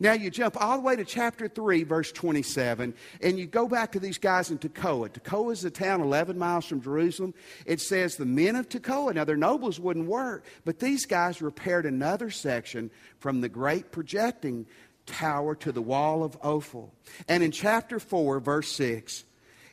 Now 0.00 0.12
you 0.12 0.30
jump 0.30 0.60
all 0.60 0.78
the 0.78 0.82
way 0.82 0.96
to 0.96 1.04
chapter 1.04 1.48
3, 1.48 1.84
verse 1.84 2.12
27, 2.12 2.94
and 3.20 3.38
you 3.38 3.46
go 3.46 3.68
back 3.68 3.92
to 3.92 4.00
these 4.00 4.18
guys 4.18 4.50
in 4.50 4.58
Tekoa. 4.58 5.10
Tekoa 5.10 5.52
is 5.52 5.64
a 5.64 5.70
town 5.70 6.00
11 6.00 6.38
miles 6.38 6.64
from 6.64 6.80
Jerusalem. 6.80 7.34
It 7.66 7.80
says 7.80 8.16
the 8.16 8.26
men 8.26 8.56
of 8.56 8.68
Tekoa, 8.68 9.14
now 9.14 9.24
their 9.24 9.36
nobles 9.36 9.78
wouldn't 9.78 10.06
work, 10.06 10.44
but 10.64 10.78
these 10.78 11.06
guys 11.06 11.42
repaired 11.42 11.86
another 11.86 12.30
section 12.30 12.90
from 13.18 13.40
the 13.40 13.48
great 13.48 13.92
projecting 13.92 14.66
tower 15.06 15.54
to 15.56 15.72
the 15.72 15.82
wall 15.82 16.24
of 16.24 16.36
Ophel. 16.42 16.92
And 17.28 17.42
in 17.42 17.50
chapter 17.50 18.00
4, 18.00 18.40
verse 18.40 18.72
6, 18.72 19.24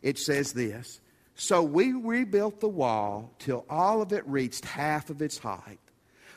it 0.01 0.17
says 0.17 0.53
this 0.53 0.99
so 1.39 1.63
we 1.63 1.93
rebuilt 1.93 2.59
the 2.59 2.67
wall 2.67 3.33
till 3.39 3.65
all 3.69 4.01
of 4.01 4.11
it 4.11 4.27
reached 4.27 4.65
half 4.65 5.09
of 5.09 5.21
its 5.21 5.37
height. 5.37 5.79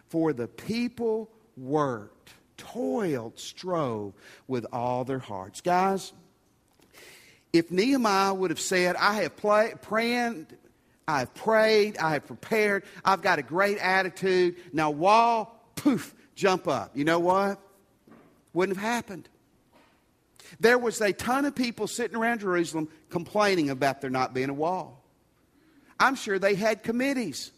For 0.06 0.32
the 0.32 0.46
people 0.46 1.28
worked, 1.56 2.30
toiled, 2.56 3.36
strove 3.36 4.12
with 4.46 4.64
all 4.72 5.04
their 5.04 5.18
hearts. 5.18 5.60
Guys, 5.60 6.12
if 7.52 7.72
Nehemiah 7.72 8.32
would 8.32 8.50
have 8.50 8.60
said, 8.60 8.94
I 8.94 9.14
have 9.22 9.36
play, 9.36 9.74
prayed, 9.82 10.46
I 11.08 11.18
have 11.18 11.34
prayed, 11.34 11.98
I 11.98 12.12
have 12.12 12.24
prepared, 12.28 12.84
I've 13.04 13.22
got 13.22 13.40
a 13.40 13.42
great 13.42 13.78
attitude, 13.78 14.54
now 14.72 14.90
wall, 14.90 15.68
poof, 15.74 16.14
jump 16.36 16.68
up. 16.68 16.96
You 16.96 17.04
know 17.04 17.18
what? 17.18 17.60
Wouldn't 18.52 18.78
have 18.78 18.86
happened. 18.86 19.28
There 20.60 20.78
was 20.78 21.00
a 21.00 21.12
ton 21.12 21.44
of 21.44 21.54
people 21.54 21.86
sitting 21.86 22.16
around 22.16 22.40
Jerusalem 22.40 22.88
complaining 23.10 23.70
about 23.70 24.00
there 24.00 24.10
not 24.10 24.34
being 24.34 24.48
a 24.48 24.54
wall. 24.54 25.02
I'm 25.98 26.14
sure 26.14 26.38
they 26.38 26.54
had 26.54 26.82
committees. 26.82 27.52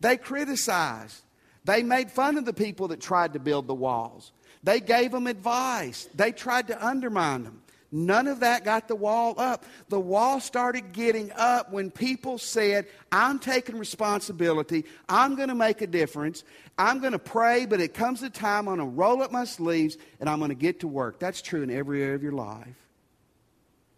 They 0.00 0.16
criticized. 0.16 1.22
They 1.64 1.82
made 1.82 2.10
fun 2.10 2.38
of 2.38 2.44
the 2.44 2.52
people 2.52 2.88
that 2.88 3.00
tried 3.00 3.32
to 3.32 3.38
build 3.38 3.66
the 3.66 3.74
walls. 3.74 4.32
They 4.62 4.80
gave 4.80 5.12
them 5.12 5.26
advice. 5.26 6.08
They 6.14 6.32
tried 6.32 6.68
to 6.68 6.86
undermine 6.86 7.44
them. 7.44 7.62
None 7.90 8.26
of 8.26 8.40
that 8.40 8.64
got 8.64 8.86
the 8.86 8.94
wall 8.94 9.34
up. 9.38 9.64
The 9.88 9.98
wall 9.98 10.40
started 10.40 10.92
getting 10.92 11.32
up 11.32 11.72
when 11.72 11.90
people 11.90 12.36
said, 12.36 12.86
I'm 13.10 13.38
taking 13.38 13.78
responsibility. 13.78 14.84
I'm 15.08 15.36
going 15.36 15.48
to 15.48 15.54
make 15.54 15.80
a 15.80 15.86
difference. 15.86 16.44
I'm 16.76 17.00
going 17.00 17.12
to 17.12 17.18
pray, 17.18 17.64
but 17.64 17.80
it 17.80 17.94
comes 17.94 18.22
a 18.22 18.28
time 18.28 18.68
I'm 18.68 18.76
going 18.76 18.90
to 18.90 18.96
roll 18.96 19.22
up 19.22 19.32
my 19.32 19.44
sleeves 19.44 19.96
and 20.20 20.28
I'm 20.28 20.38
going 20.38 20.50
to 20.50 20.54
get 20.54 20.80
to 20.80 20.88
work. 20.88 21.18
That's 21.18 21.40
true 21.40 21.62
in 21.62 21.70
every 21.70 22.02
area 22.02 22.14
of 22.14 22.22
your 22.22 22.32
life. 22.32 22.76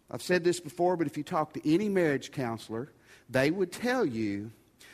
I've 0.09 0.21
said 0.21 0.43
this 0.43 0.59
before, 0.59 0.95
but 0.95 1.07
if 1.07 1.17
you 1.17 1.23
talk 1.23 1.53
to 1.53 1.73
any 1.73 1.89
marriage 1.89 2.31
counselor, 2.31 2.91
they 3.29 3.51
would 3.51 3.71
tell 3.71 4.05
you 4.05 4.51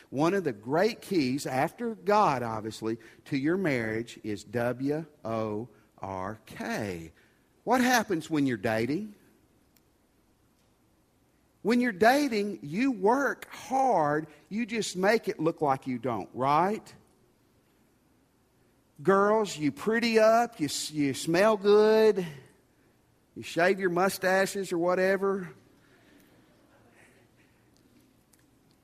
one 0.10 0.34
of 0.34 0.44
the 0.44 0.54
great 0.54 1.02
keys, 1.02 1.46
after 1.46 1.96
God, 1.96 2.42
obviously, 2.42 2.98
to 3.26 3.38
your 3.38 3.58
marriage 3.58 4.20
is 4.24 4.44
W 4.46 5.06
O 5.26 5.68
R 6.02 6.40
K. 6.46 7.12
What 7.68 7.82
happens 7.82 8.30
when 8.30 8.46
you're 8.46 8.56
dating? 8.56 9.14
When 11.64 11.82
you're 11.82 11.92
dating, 11.92 12.60
you 12.62 12.94
work 12.94 13.54
hard, 13.54 14.28
you 14.48 14.66
just 14.66 14.96
make 14.96 15.28
it 15.28 15.38
look 15.38 15.62
like 15.62 15.86
you 15.86 15.98
don't, 15.98 16.30
right? 16.34 16.94
Girls, 19.04 19.58
you 19.58 19.74
pretty 19.74 20.18
up, 20.18 20.62
you, 20.62 20.70
you 20.94 21.14
smell 21.14 21.58
good, 21.58 22.26
you 23.36 23.44
shave 23.44 23.82
your 23.82 23.90
mustaches 23.90 24.72
or 24.72 24.78
whatever. 24.78 25.50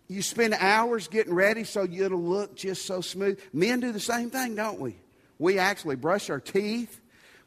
You 0.10 0.22
spend 0.22 0.56
hours 0.56 1.08
getting 1.08 1.34
ready 1.34 1.64
so 1.64 1.86
it'll 1.86 2.22
look 2.22 2.58
just 2.58 2.86
so 2.86 3.00
smooth. 3.00 3.40
Men 3.54 3.80
do 3.80 3.94
the 3.94 4.02
same 4.02 4.30
thing, 4.30 4.56
don't 4.56 4.82
we? 4.82 4.98
We 5.40 5.58
actually 5.58 5.96
brush 5.96 6.30
our 6.30 6.42
teeth, 6.42 7.00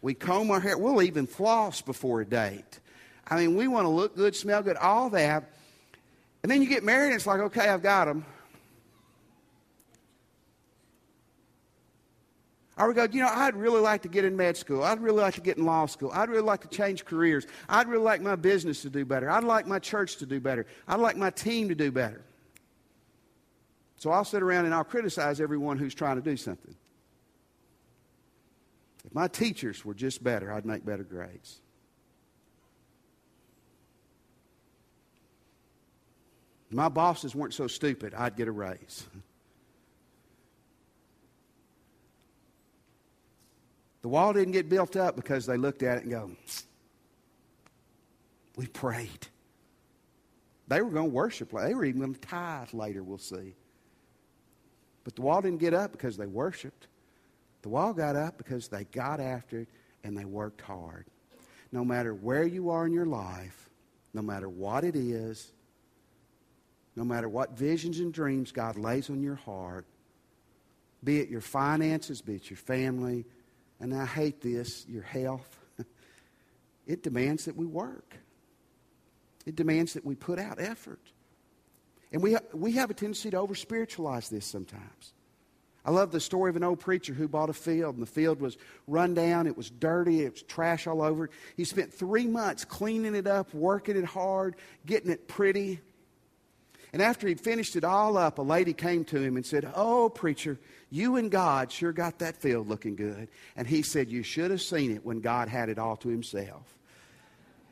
we 0.02 0.14
comb 0.14 0.50
our 0.50 0.60
hair, 0.60 0.78
we'll 0.78 1.02
even 1.02 1.26
floss 1.26 1.80
before 1.80 2.20
a 2.20 2.26
date. 2.26 2.80
I 3.28 3.36
mean, 3.36 3.56
we 3.56 3.66
want 3.66 3.84
to 3.84 3.88
look 3.88 4.16
good, 4.16 4.36
smell 4.36 4.62
good, 4.62 4.76
all 4.76 5.10
that. 5.10 5.50
And 6.42 6.52
then 6.52 6.62
you 6.62 6.68
get 6.68 6.84
married 6.84 7.06
and 7.06 7.16
it's 7.16 7.26
like, 7.26 7.40
okay, 7.40 7.68
I've 7.68 7.82
got 7.82 8.04
them. 8.04 8.24
Or 12.78 12.88
we 12.88 12.94
go, 12.94 13.04
you 13.10 13.20
know, 13.20 13.30
I'd 13.32 13.56
really 13.56 13.80
like 13.80 14.02
to 14.02 14.08
get 14.08 14.26
in 14.26 14.36
med 14.36 14.56
school. 14.56 14.84
I'd 14.84 15.00
really 15.00 15.22
like 15.22 15.34
to 15.34 15.40
get 15.40 15.56
in 15.56 15.64
law 15.64 15.86
school. 15.86 16.10
I'd 16.12 16.28
really 16.28 16.42
like 16.42 16.60
to 16.60 16.68
change 16.68 17.06
careers. 17.06 17.46
I'd 17.68 17.88
really 17.88 18.04
like 18.04 18.20
my 18.20 18.36
business 18.36 18.82
to 18.82 18.90
do 18.90 19.04
better. 19.06 19.30
I'd 19.30 19.44
like 19.44 19.66
my 19.66 19.78
church 19.78 20.16
to 20.18 20.26
do 20.26 20.40
better. 20.40 20.66
I'd 20.86 21.00
like 21.00 21.16
my 21.16 21.30
team 21.30 21.70
to 21.70 21.74
do 21.74 21.90
better. 21.90 22.22
So 23.96 24.10
I'll 24.10 24.26
sit 24.26 24.42
around 24.42 24.66
and 24.66 24.74
I'll 24.74 24.84
criticize 24.84 25.40
everyone 25.40 25.78
who's 25.78 25.94
trying 25.94 26.16
to 26.16 26.22
do 26.22 26.36
something. 26.36 26.74
My 29.16 29.28
teachers 29.28 29.82
were 29.82 29.94
just 29.94 30.22
better, 30.22 30.52
I'd 30.52 30.66
make 30.66 30.84
better 30.84 31.02
grades. 31.02 31.62
My 36.70 36.90
bosses 36.90 37.34
weren't 37.34 37.54
so 37.54 37.66
stupid, 37.66 38.12
I'd 38.12 38.36
get 38.36 38.46
a 38.46 38.52
raise. 38.52 39.06
The 44.02 44.08
wall 44.10 44.32
didn't 44.32 44.52
get 44.52 44.68
built 44.68 44.94
up 44.94 45.16
because 45.16 45.46
they 45.46 45.56
looked 45.56 45.82
at 45.82 45.96
it 45.96 46.02
and 46.04 46.12
go, 46.12 46.30
We 48.54 48.68
prayed. 48.68 49.26
They 50.68 50.80
were 50.80 50.90
going 50.90 51.08
to 51.08 51.12
worship. 51.12 51.50
They 51.50 51.74
were 51.74 51.84
even 51.84 52.02
going 52.02 52.14
to 52.14 52.20
tithe 52.20 52.72
later, 52.72 53.02
we'll 53.02 53.18
see. 53.18 53.56
But 55.02 55.16
the 55.16 55.22
wall 55.22 55.42
didn't 55.42 55.58
get 55.58 55.74
up 55.74 55.90
because 55.90 56.16
they 56.16 56.26
worshiped. 56.26 56.86
The 57.66 57.70
wall 57.70 57.94
got 57.94 58.14
up 58.14 58.38
because 58.38 58.68
they 58.68 58.84
got 58.84 59.18
after 59.18 59.62
it 59.62 59.68
and 60.04 60.16
they 60.16 60.24
worked 60.24 60.60
hard. 60.60 61.04
No 61.72 61.84
matter 61.84 62.14
where 62.14 62.44
you 62.44 62.70
are 62.70 62.86
in 62.86 62.92
your 62.92 63.06
life, 63.06 63.70
no 64.14 64.22
matter 64.22 64.48
what 64.48 64.84
it 64.84 64.94
is, 64.94 65.52
no 66.94 67.02
matter 67.02 67.28
what 67.28 67.58
visions 67.58 67.98
and 67.98 68.14
dreams 68.14 68.52
God 68.52 68.76
lays 68.76 69.10
on 69.10 69.20
your 69.20 69.34
heart, 69.34 69.84
be 71.02 71.18
it 71.18 71.28
your 71.28 71.40
finances, 71.40 72.22
be 72.22 72.36
it 72.36 72.48
your 72.48 72.56
family, 72.56 73.24
and 73.80 73.92
I 73.92 74.06
hate 74.06 74.40
this, 74.40 74.86
your 74.86 75.02
health, 75.02 75.58
it 76.86 77.02
demands 77.02 77.46
that 77.46 77.56
we 77.56 77.66
work. 77.66 78.14
It 79.44 79.56
demands 79.56 79.94
that 79.94 80.04
we 80.04 80.14
put 80.14 80.38
out 80.38 80.60
effort. 80.60 81.02
And 82.12 82.22
we, 82.22 82.34
ha- 82.34 82.46
we 82.54 82.70
have 82.74 82.90
a 82.90 82.94
tendency 82.94 83.30
to 83.30 83.38
over 83.38 83.56
spiritualize 83.56 84.28
this 84.28 84.46
sometimes. 84.46 85.14
I 85.86 85.92
love 85.92 86.10
the 86.10 86.18
story 86.18 86.50
of 86.50 86.56
an 86.56 86.64
old 86.64 86.80
preacher 86.80 87.14
who 87.14 87.28
bought 87.28 87.48
a 87.48 87.52
field, 87.52 87.94
and 87.94 88.02
the 88.02 88.10
field 88.10 88.40
was 88.40 88.58
run 88.88 89.14
down, 89.14 89.46
it 89.46 89.56
was 89.56 89.70
dirty, 89.70 90.22
it 90.22 90.32
was 90.32 90.42
trash 90.42 90.88
all 90.88 91.00
over. 91.00 91.30
He 91.56 91.64
spent 91.64 91.94
three 91.94 92.26
months 92.26 92.64
cleaning 92.64 93.14
it 93.14 93.28
up, 93.28 93.54
working 93.54 93.96
it 93.96 94.04
hard, 94.04 94.56
getting 94.84 95.12
it 95.12 95.28
pretty. 95.28 95.80
And 96.92 97.00
after 97.00 97.28
he'd 97.28 97.40
finished 97.40 97.76
it 97.76 97.84
all 97.84 98.16
up, 98.16 98.38
a 98.38 98.42
lady 98.42 98.72
came 98.72 99.04
to 99.04 99.22
him 99.22 99.36
and 99.36 99.46
said, 99.46 99.70
Oh, 99.76 100.08
preacher, 100.08 100.58
you 100.90 101.14
and 101.14 101.30
God 101.30 101.70
sure 101.70 101.92
got 101.92 102.18
that 102.18 102.36
field 102.36 102.68
looking 102.68 102.96
good. 102.96 103.28
And 103.54 103.68
he 103.68 103.82
said, 103.82 104.10
You 104.10 104.24
should 104.24 104.50
have 104.50 104.62
seen 104.62 104.90
it 104.90 105.04
when 105.04 105.20
God 105.20 105.48
had 105.48 105.68
it 105.68 105.78
all 105.78 105.96
to 105.98 106.08
himself. 106.08 106.76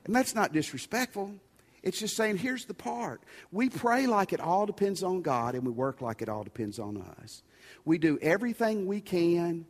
And 0.05 0.15
that's 0.15 0.37
not 0.37 0.53
disrespectful. 0.53 1.35
It's 1.83 1.99
just 1.99 2.17
saying, 2.17 2.39
here's 2.39 2.65
the 2.65 2.75
part. 2.75 3.23
We 3.53 3.69
pray 3.69 4.07
like 4.07 4.33
it 4.33 4.41
all 4.41 4.65
depends 4.67 5.03
on 5.03 5.21
God, 5.21 5.55
and 5.55 5.67
we 5.67 5.73
work 5.73 6.01
like 6.01 6.23
it 6.23 6.31
all 6.31 6.43
depends 6.43 6.79
on 6.79 6.97
us. 6.97 7.43
We 7.85 7.99
do 7.99 8.19
everything 8.23 8.87
we 8.87 9.01
can, 9.01 9.67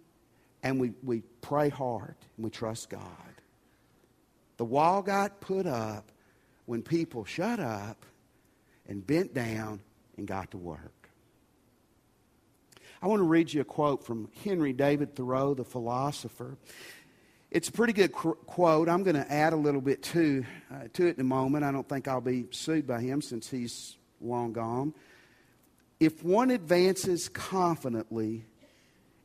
and 0.62 0.80
we, 0.80 0.92
we 1.02 1.22
pray 1.40 1.68
hard, 1.68 2.16
and 2.36 2.44
we 2.44 2.50
trust 2.50 2.90
God. 2.90 3.00
The 4.56 4.64
wall 4.64 5.02
got 5.02 5.40
put 5.40 5.66
up 5.66 6.10
when 6.66 6.82
people 6.82 7.24
shut 7.24 7.60
up 7.60 8.06
and 8.88 9.06
bent 9.06 9.34
down 9.34 9.80
and 10.16 10.26
got 10.26 10.52
to 10.52 10.58
work. 10.58 11.10
I 13.02 13.06
want 13.06 13.20
to 13.20 13.24
read 13.24 13.52
you 13.52 13.60
a 13.60 13.64
quote 13.64 14.04
from 14.04 14.30
Henry 14.44 14.72
David 14.72 15.14
Thoreau, 15.14 15.54
the 15.54 15.64
philosopher. 15.64 16.56
It's 17.50 17.68
a 17.68 17.72
pretty 17.72 17.92
good 17.92 18.12
quote. 18.12 18.88
I'm 18.88 19.02
going 19.02 19.16
to 19.16 19.30
add 19.30 19.52
a 19.52 19.56
little 19.56 19.80
bit 19.80 20.02
to, 20.04 20.44
uh, 20.72 20.88
to 20.94 21.06
it 21.06 21.16
in 21.16 21.20
a 21.20 21.24
moment. 21.24 21.64
I 21.64 21.70
don't 21.70 21.88
think 21.88 22.08
I'll 22.08 22.20
be 22.20 22.46
sued 22.50 22.86
by 22.86 23.00
him 23.00 23.20
since 23.20 23.50
he's 23.50 23.96
long 24.20 24.52
gone. 24.52 24.94
If 26.04 26.22
one 26.22 26.50
advances 26.50 27.28
confidently 27.28 28.44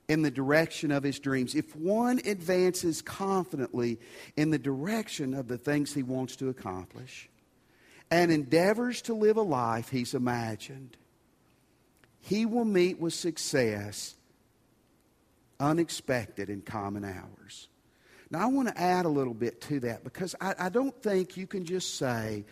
in 0.08 0.22
the 0.22 0.32
direction 0.32 0.92
of 0.92 1.04
his 1.04 1.20
dreams, 1.20 1.56
if 1.56 1.76
one 1.76 2.20
advances 2.26 3.02
confidently 3.02 4.00
in 4.36 4.50
the 4.50 4.58
direction 4.58 5.34
of 5.34 5.48
the 5.48 5.58
things 5.58 5.94
he 5.94 6.04
wants 6.04 6.36
to 6.38 6.50
accomplish, 6.50 7.30
and 8.10 8.32
endeavors 8.32 9.02
to 9.04 9.14
live 9.14 9.38
a 9.38 9.42
life 9.42 9.90
he's 9.90 10.14
imagined, 10.14 10.98
he 12.22 12.46
will 12.46 12.66
meet 12.66 13.00
with 13.00 13.14
success 13.14 14.16
unexpected 15.60 16.50
in 16.50 16.62
common 16.62 17.04
hours. 17.04 17.68
Now, 18.32 18.40
I 18.42 18.46
want 18.46 18.68
to 18.70 18.80
add 18.80 19.06
a 19.06 19.10
little 19.10 19.34
bit 19.34 19.62
to 19.62 19.80
that 19.82 20.04
because 20.04 20.36
I, 20.40 20.56
I 20.58 20.70
don't 20.70 20.96
think 21.02 21.36
you 21.36 21.48
can 21.48 21.66
just 21.66 21.96
say, 21.96 22.46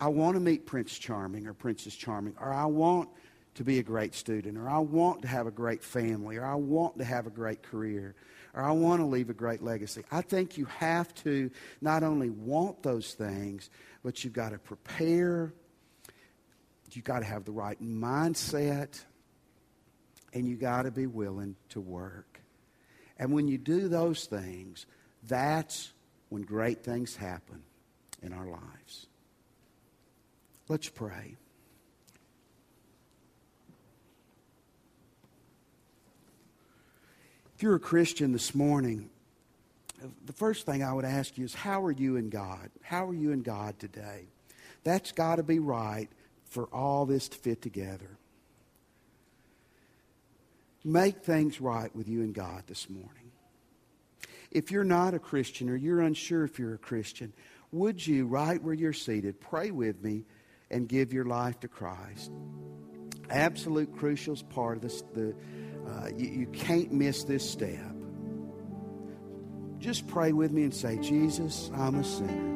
I 0.00 0.08
want 0.08 0.34
to 0.34 0.40
meet 0.40 0.66
Prince 0.66 0.96
Charming 0.96 1.46
or 1.46 1.54
Princess 1.54 1.94
Charming, 1.94 2.34
or 2.40 2.52
I 2.52 2.66
want 2.66 3.08
to 3.56 3.64
be 3.64 3.78
a 3.78 3.82
great 3.82 4.14
student, 4.14 4.56
or 4.56 4.68
I 4.68 4.78
want 4.78 5.22
to 5.22 5.28
have 5.28 5.46
a 5.46 5.50
great 5.50 5.82
family, 5.82 6.36
or 6.36 6.44
I 6.44 6.54
want 6.54 6.98
to 6.98 7.04
have 7.04 7.26
a 7.26 7.30
great 7.30 7.62
career, 7.62 8.14
or 8.54 8.62
I 8.62 8.70
want 8.72 9.00
to 9.00 9.06
leave 9.06 9.30
a 9.30 9.34
great 9.34 9.62
legacy. 9.62 10.04
I 10.12 10.20
think 10.20 10.56
you 10.58 10.66
have 10.66 11.14
to 11.24 11.50
not 11.80 12.02
only 12.02 12.30
want 12.30 12.82
those 12.82 13.14
things, 13.14 13.70
but 14.04 14.22
you've 14.22 14.34
got 14.34 14.50
to 14.50 14.58
prepare, 14.58 15.52
you've 16.92 17.04
got 17.04 17.20
to 17.20 17.24
have 17.24 17.44
the 17.44 17.52
right 17.52 17.82
mindset, 17.82 19.00
and 20.34 20.46
you've 20.46 20.60
got 20.60 20.82
to 20.82 20.90
be 20.90 21.06
willing 21.06 21.56
to 21.70 21.80
work. 21.80 22.40
And 23.18 23.32
when 23.32 23.48
you 23.48 23.56
do 23.56 23.88
those 23.88 24.26
things, 24.26 24.84
that's 25.26 25.92
when 26.28 26.42
great 26.42 26.84
things 26.84 27.16
happen 27.16 27.62
in 28.22 28.34
our 28.34 28.46
lives. 28.46 29.06
Let's 30.68 30.90
pray. 30.90 31.36
If 37.56 37.62
you're 37.62 37.76
a 37.76 37.80
Christian 37.80 38.32
this 38.32 38.54
morning, 38.54 39.10
the 40.26 40.32
first 40.32 40.66
thing 40.66 40.84
I 40.84 40.92
would 40.92 41.06
ask 41.06 41.36
you 41.38 41.44
is 41.44 41.54
how 41.54 41.82
are 41.84 41.90
you 41.90 42.16
in 42.16 42.28
God? 42.28 42.70
How 42.82 43.08
are 43.08 43.14
you 43.14 43.32
in 43.32 43.42
God 43.42 43.78
today? 43.78 44.28
That's 44.84 45.10
got 45.10 45.36
to 45.36 45.42
be 45.42 45.58
right 45.58 46.08
for 46.44 46.64
all 46.66 47.06
this 47.06 47.28
to 47.28 47.36
fit 47.36 47.62
together. 47.62 48.18
Make 50.84 51.24
things 51.24 51.60
right 51.60 51.94
with 51.96 52.08
you 52.08 52.20
and 52.20 52.34
God 52.34 52.64
this 52.66 52.88
morning 52.88 53.26
if 54.56 54.70
you're 54.70 54.84
not 54.84 55.12
a 55.12 55.18
Christian 55.18 55.68
or 55.68 55.76
you're 55.76 56.00
unsure 56.00 56.44
if 56.44 56.58
you're 56.58 56.72
a 56.74 56.78
Christian, 56.78 57.32
would 57.72 58.06
you, 58.06 58.26
right 58.26 58.62
where 58.62 58.72
you're 58.72 58.94
seated, 58.94 59.38
pray 59.38 59.70
with 59.70 60.02
me 60.02 60.24
and 60.70 60.88
give 60.88 61.12
your 61.12 61.26
life 61.26 61.60
to 61.60 61.68
Christ? 61.68 62.30
Absolute 63.28 63.94
crucial 63.94 64.32
is 64.32 64.42
part 64.42 64.76
of 64.76 64.82
this. 64.82 65.02
The, 65.14 65.34
uh, 65.88 66.08
you, 66.16 66.26
you 66.28 66.46
can't 66.48 66.92
miss 66.92 67.24
this 67.24 67.48
step. 67.48 67.92
Just 69.78 70.06
pray 70.08 70.32
with 70.32 70.50
me 70.52 70.64
and 70.64 70.74
say, 70.74 70.98
Jesus, 70.98 71.70
I'm 71.74 71.94
a 71.96 72.04
sinner. 72.04 72.54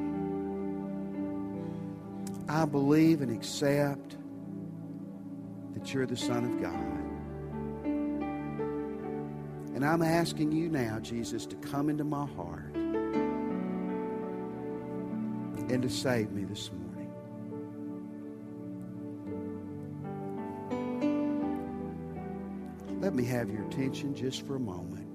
I 2.48 2.64
believe 2.64 3.22
and 3.22 3.30
accept 3.30 4.16
that 5.74 5.94
you're 5.94 6.06
the 6.06 6.16
Son 6.16 6.44
of 6.44 6.60
God. 6.60 7.00
And 9.74 9.84
I'm 9.84 10.02
asking 10.02 10.52
you 10.52 10.68
now, 10.68 10.98
Jesus, 10.98 11.46
to 11.46 11.56
come 11.56 11.88
into 11.88 12.04
my 12.04 12.26
heart 12.26 12.74
and 15.70 15.80
to 15.82 15.88
save 15.88 16.32
me 16.32 16.44
this 16.44 16.70
morning. 16.72 16.79
Let 23.00 23.14
me 23.14 23.24
have 23.24 23.48
your 23.48 23.64
attention 23.64 24.14
just 24.14 24.46
for 24.46 24.56
a 24.56 24.60
moment. 24.60 25.08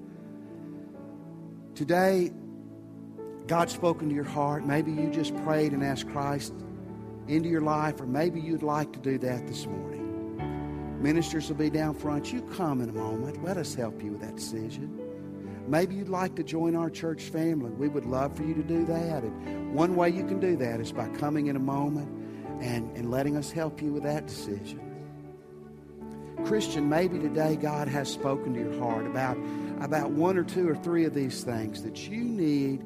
Today, 1.76 2.32
God's 3.46 3.72
spoken 3.72 4.08
to 4.08 4.14
your 4.14 4.24
heart. 4.24 4.66
Maybe 4.66 4.90
you 4.90 5.08
just 5.08 5.36
prayed 5.44 5.72
and 5.72 5.84
asked 5.84 6.08
Christ 6.08 6.52
into 7.28 7.48
your 7.48 7.60
life, 7.60 8.00
or 8.00 8.06
maybe 8.06 8.40
you'd 8.40 8.64
like 8.64 8.92
to 8.92 8.98
do 8.98 9.18
that 9.18 9.46
this 9.46 9.66
morning. 9.66 11.00
Ministers 11.00 11.48
will 11.48 11.56
be 11.56 11.70
down 11.70 11.94
front. 11.94 12.32
You 12.32 12.42
come 12.56 12.80
in 12.80 12.88
a 12.88 12.92
moment. 12.92 13.44
Let 13.44 13.56
us 13.56 13.74
help 13.74 14.02
you 14.02 14.12
with 14.12 14.20
that 14.22 14.34
decision. 14.34 15.00
Maybe 15.68 15.94
you'd 15.94 16.08
like 16.08 16.34
to 16.36 16.42
join 16.42 16.74
our 16.74 16.90
church 16.90 17.22
family. 17.24 17.70
We 17.70 17.88
would 17.88 18.06
love 18.06 18.36
for 18.36 18.42
you 18.42 18.54
to 18.54 18.62
do 18.62 18.84
that. 18.86 19.22
And 19.22 19.74
one 19.74 19.94
way 19.94 20.10
you 20.10 20.24
can 20.24 20.40
do 20.40 20.56
that 20.56 20.80
is 20.80 20.90
by 20.90 21.08
coming 21.10 21.46
in 21.46 21.56
a 21.56 21.60
moment 21.60 22.08
and, 22.62 22.96
and 22.96 23.10
letting 23.10 23.36
us 23.36 23.52
help 23.52 23.80
you 23.80 23.92
with 23.92 24.02
that 24.04 24.26
decision. 24.26 24.85
Christian, 26.46 26.88
maybe 26.88 27.18
today 27.18 27.56
God 27.56 27.88
has 27.88 28.08
spoken 28.10 28.54
to 28.54 28.60
your 28.60 28.78
heart 28.78 29.04
about, 29.04 29.36
about 29.80 30.12
one 30.12 30.38
or 30.38 30.44
two 30.44 30.68
or 30.68 30.76
three 30.76 31.04
of 31.04 31.12
these 31.12 31.42
things 31.42 31.82
that 31.82 32.08
you 32.08 32.22
need 32.22 32.84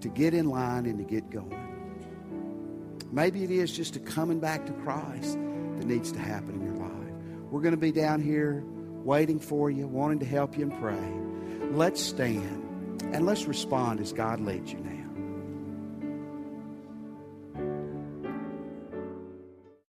to 0.00 0.08
get 0.08 0.32
in 0.32 0.48
line 0.48 0.86
and 0.86 0.98
to 0.98 1.04
get 1.04 1.28
going. 1.28 1.54
Maybe 3.12 3.44
it 3.44 3.50
is 3.50 3.70
just 3.70 3.96
a 3.96 4.00
coming 4.00 4.40
back 4.40 4.64
to 4.66 4.72
Christ 4.72 5.34
that 5.34 5.84
needs 5.84 6.10
to 6.12 6.18
happen 6.18 6.54
in 6.54 6.62
your 6.62 6.76
life. 6.76 7.12
We're 7.50 7.60
going 7.60 7.74
to 7.74 7.80
be 7.80 7.92
down 7.92 8.22
here 8.22 8.64
waiting 9.04 9.40
for 9.40 9.70
you, 9.70 9.86
wanting 9.86 10.20
to 10.20 10.26
help 10.26 10.56
you 10.56 10.70
and 10.70 10.80
pray. 10.80 11.76
Let's 11.76 12.00
stand 12.00 13.02
and 13.12 13.26
let's 13.26 13.44
respond 13.44 14.00
as 14.00 14.12
God 14.14 14.40
leads 14.40 14.72
you 14.72 14.78
now. 14.78 14.99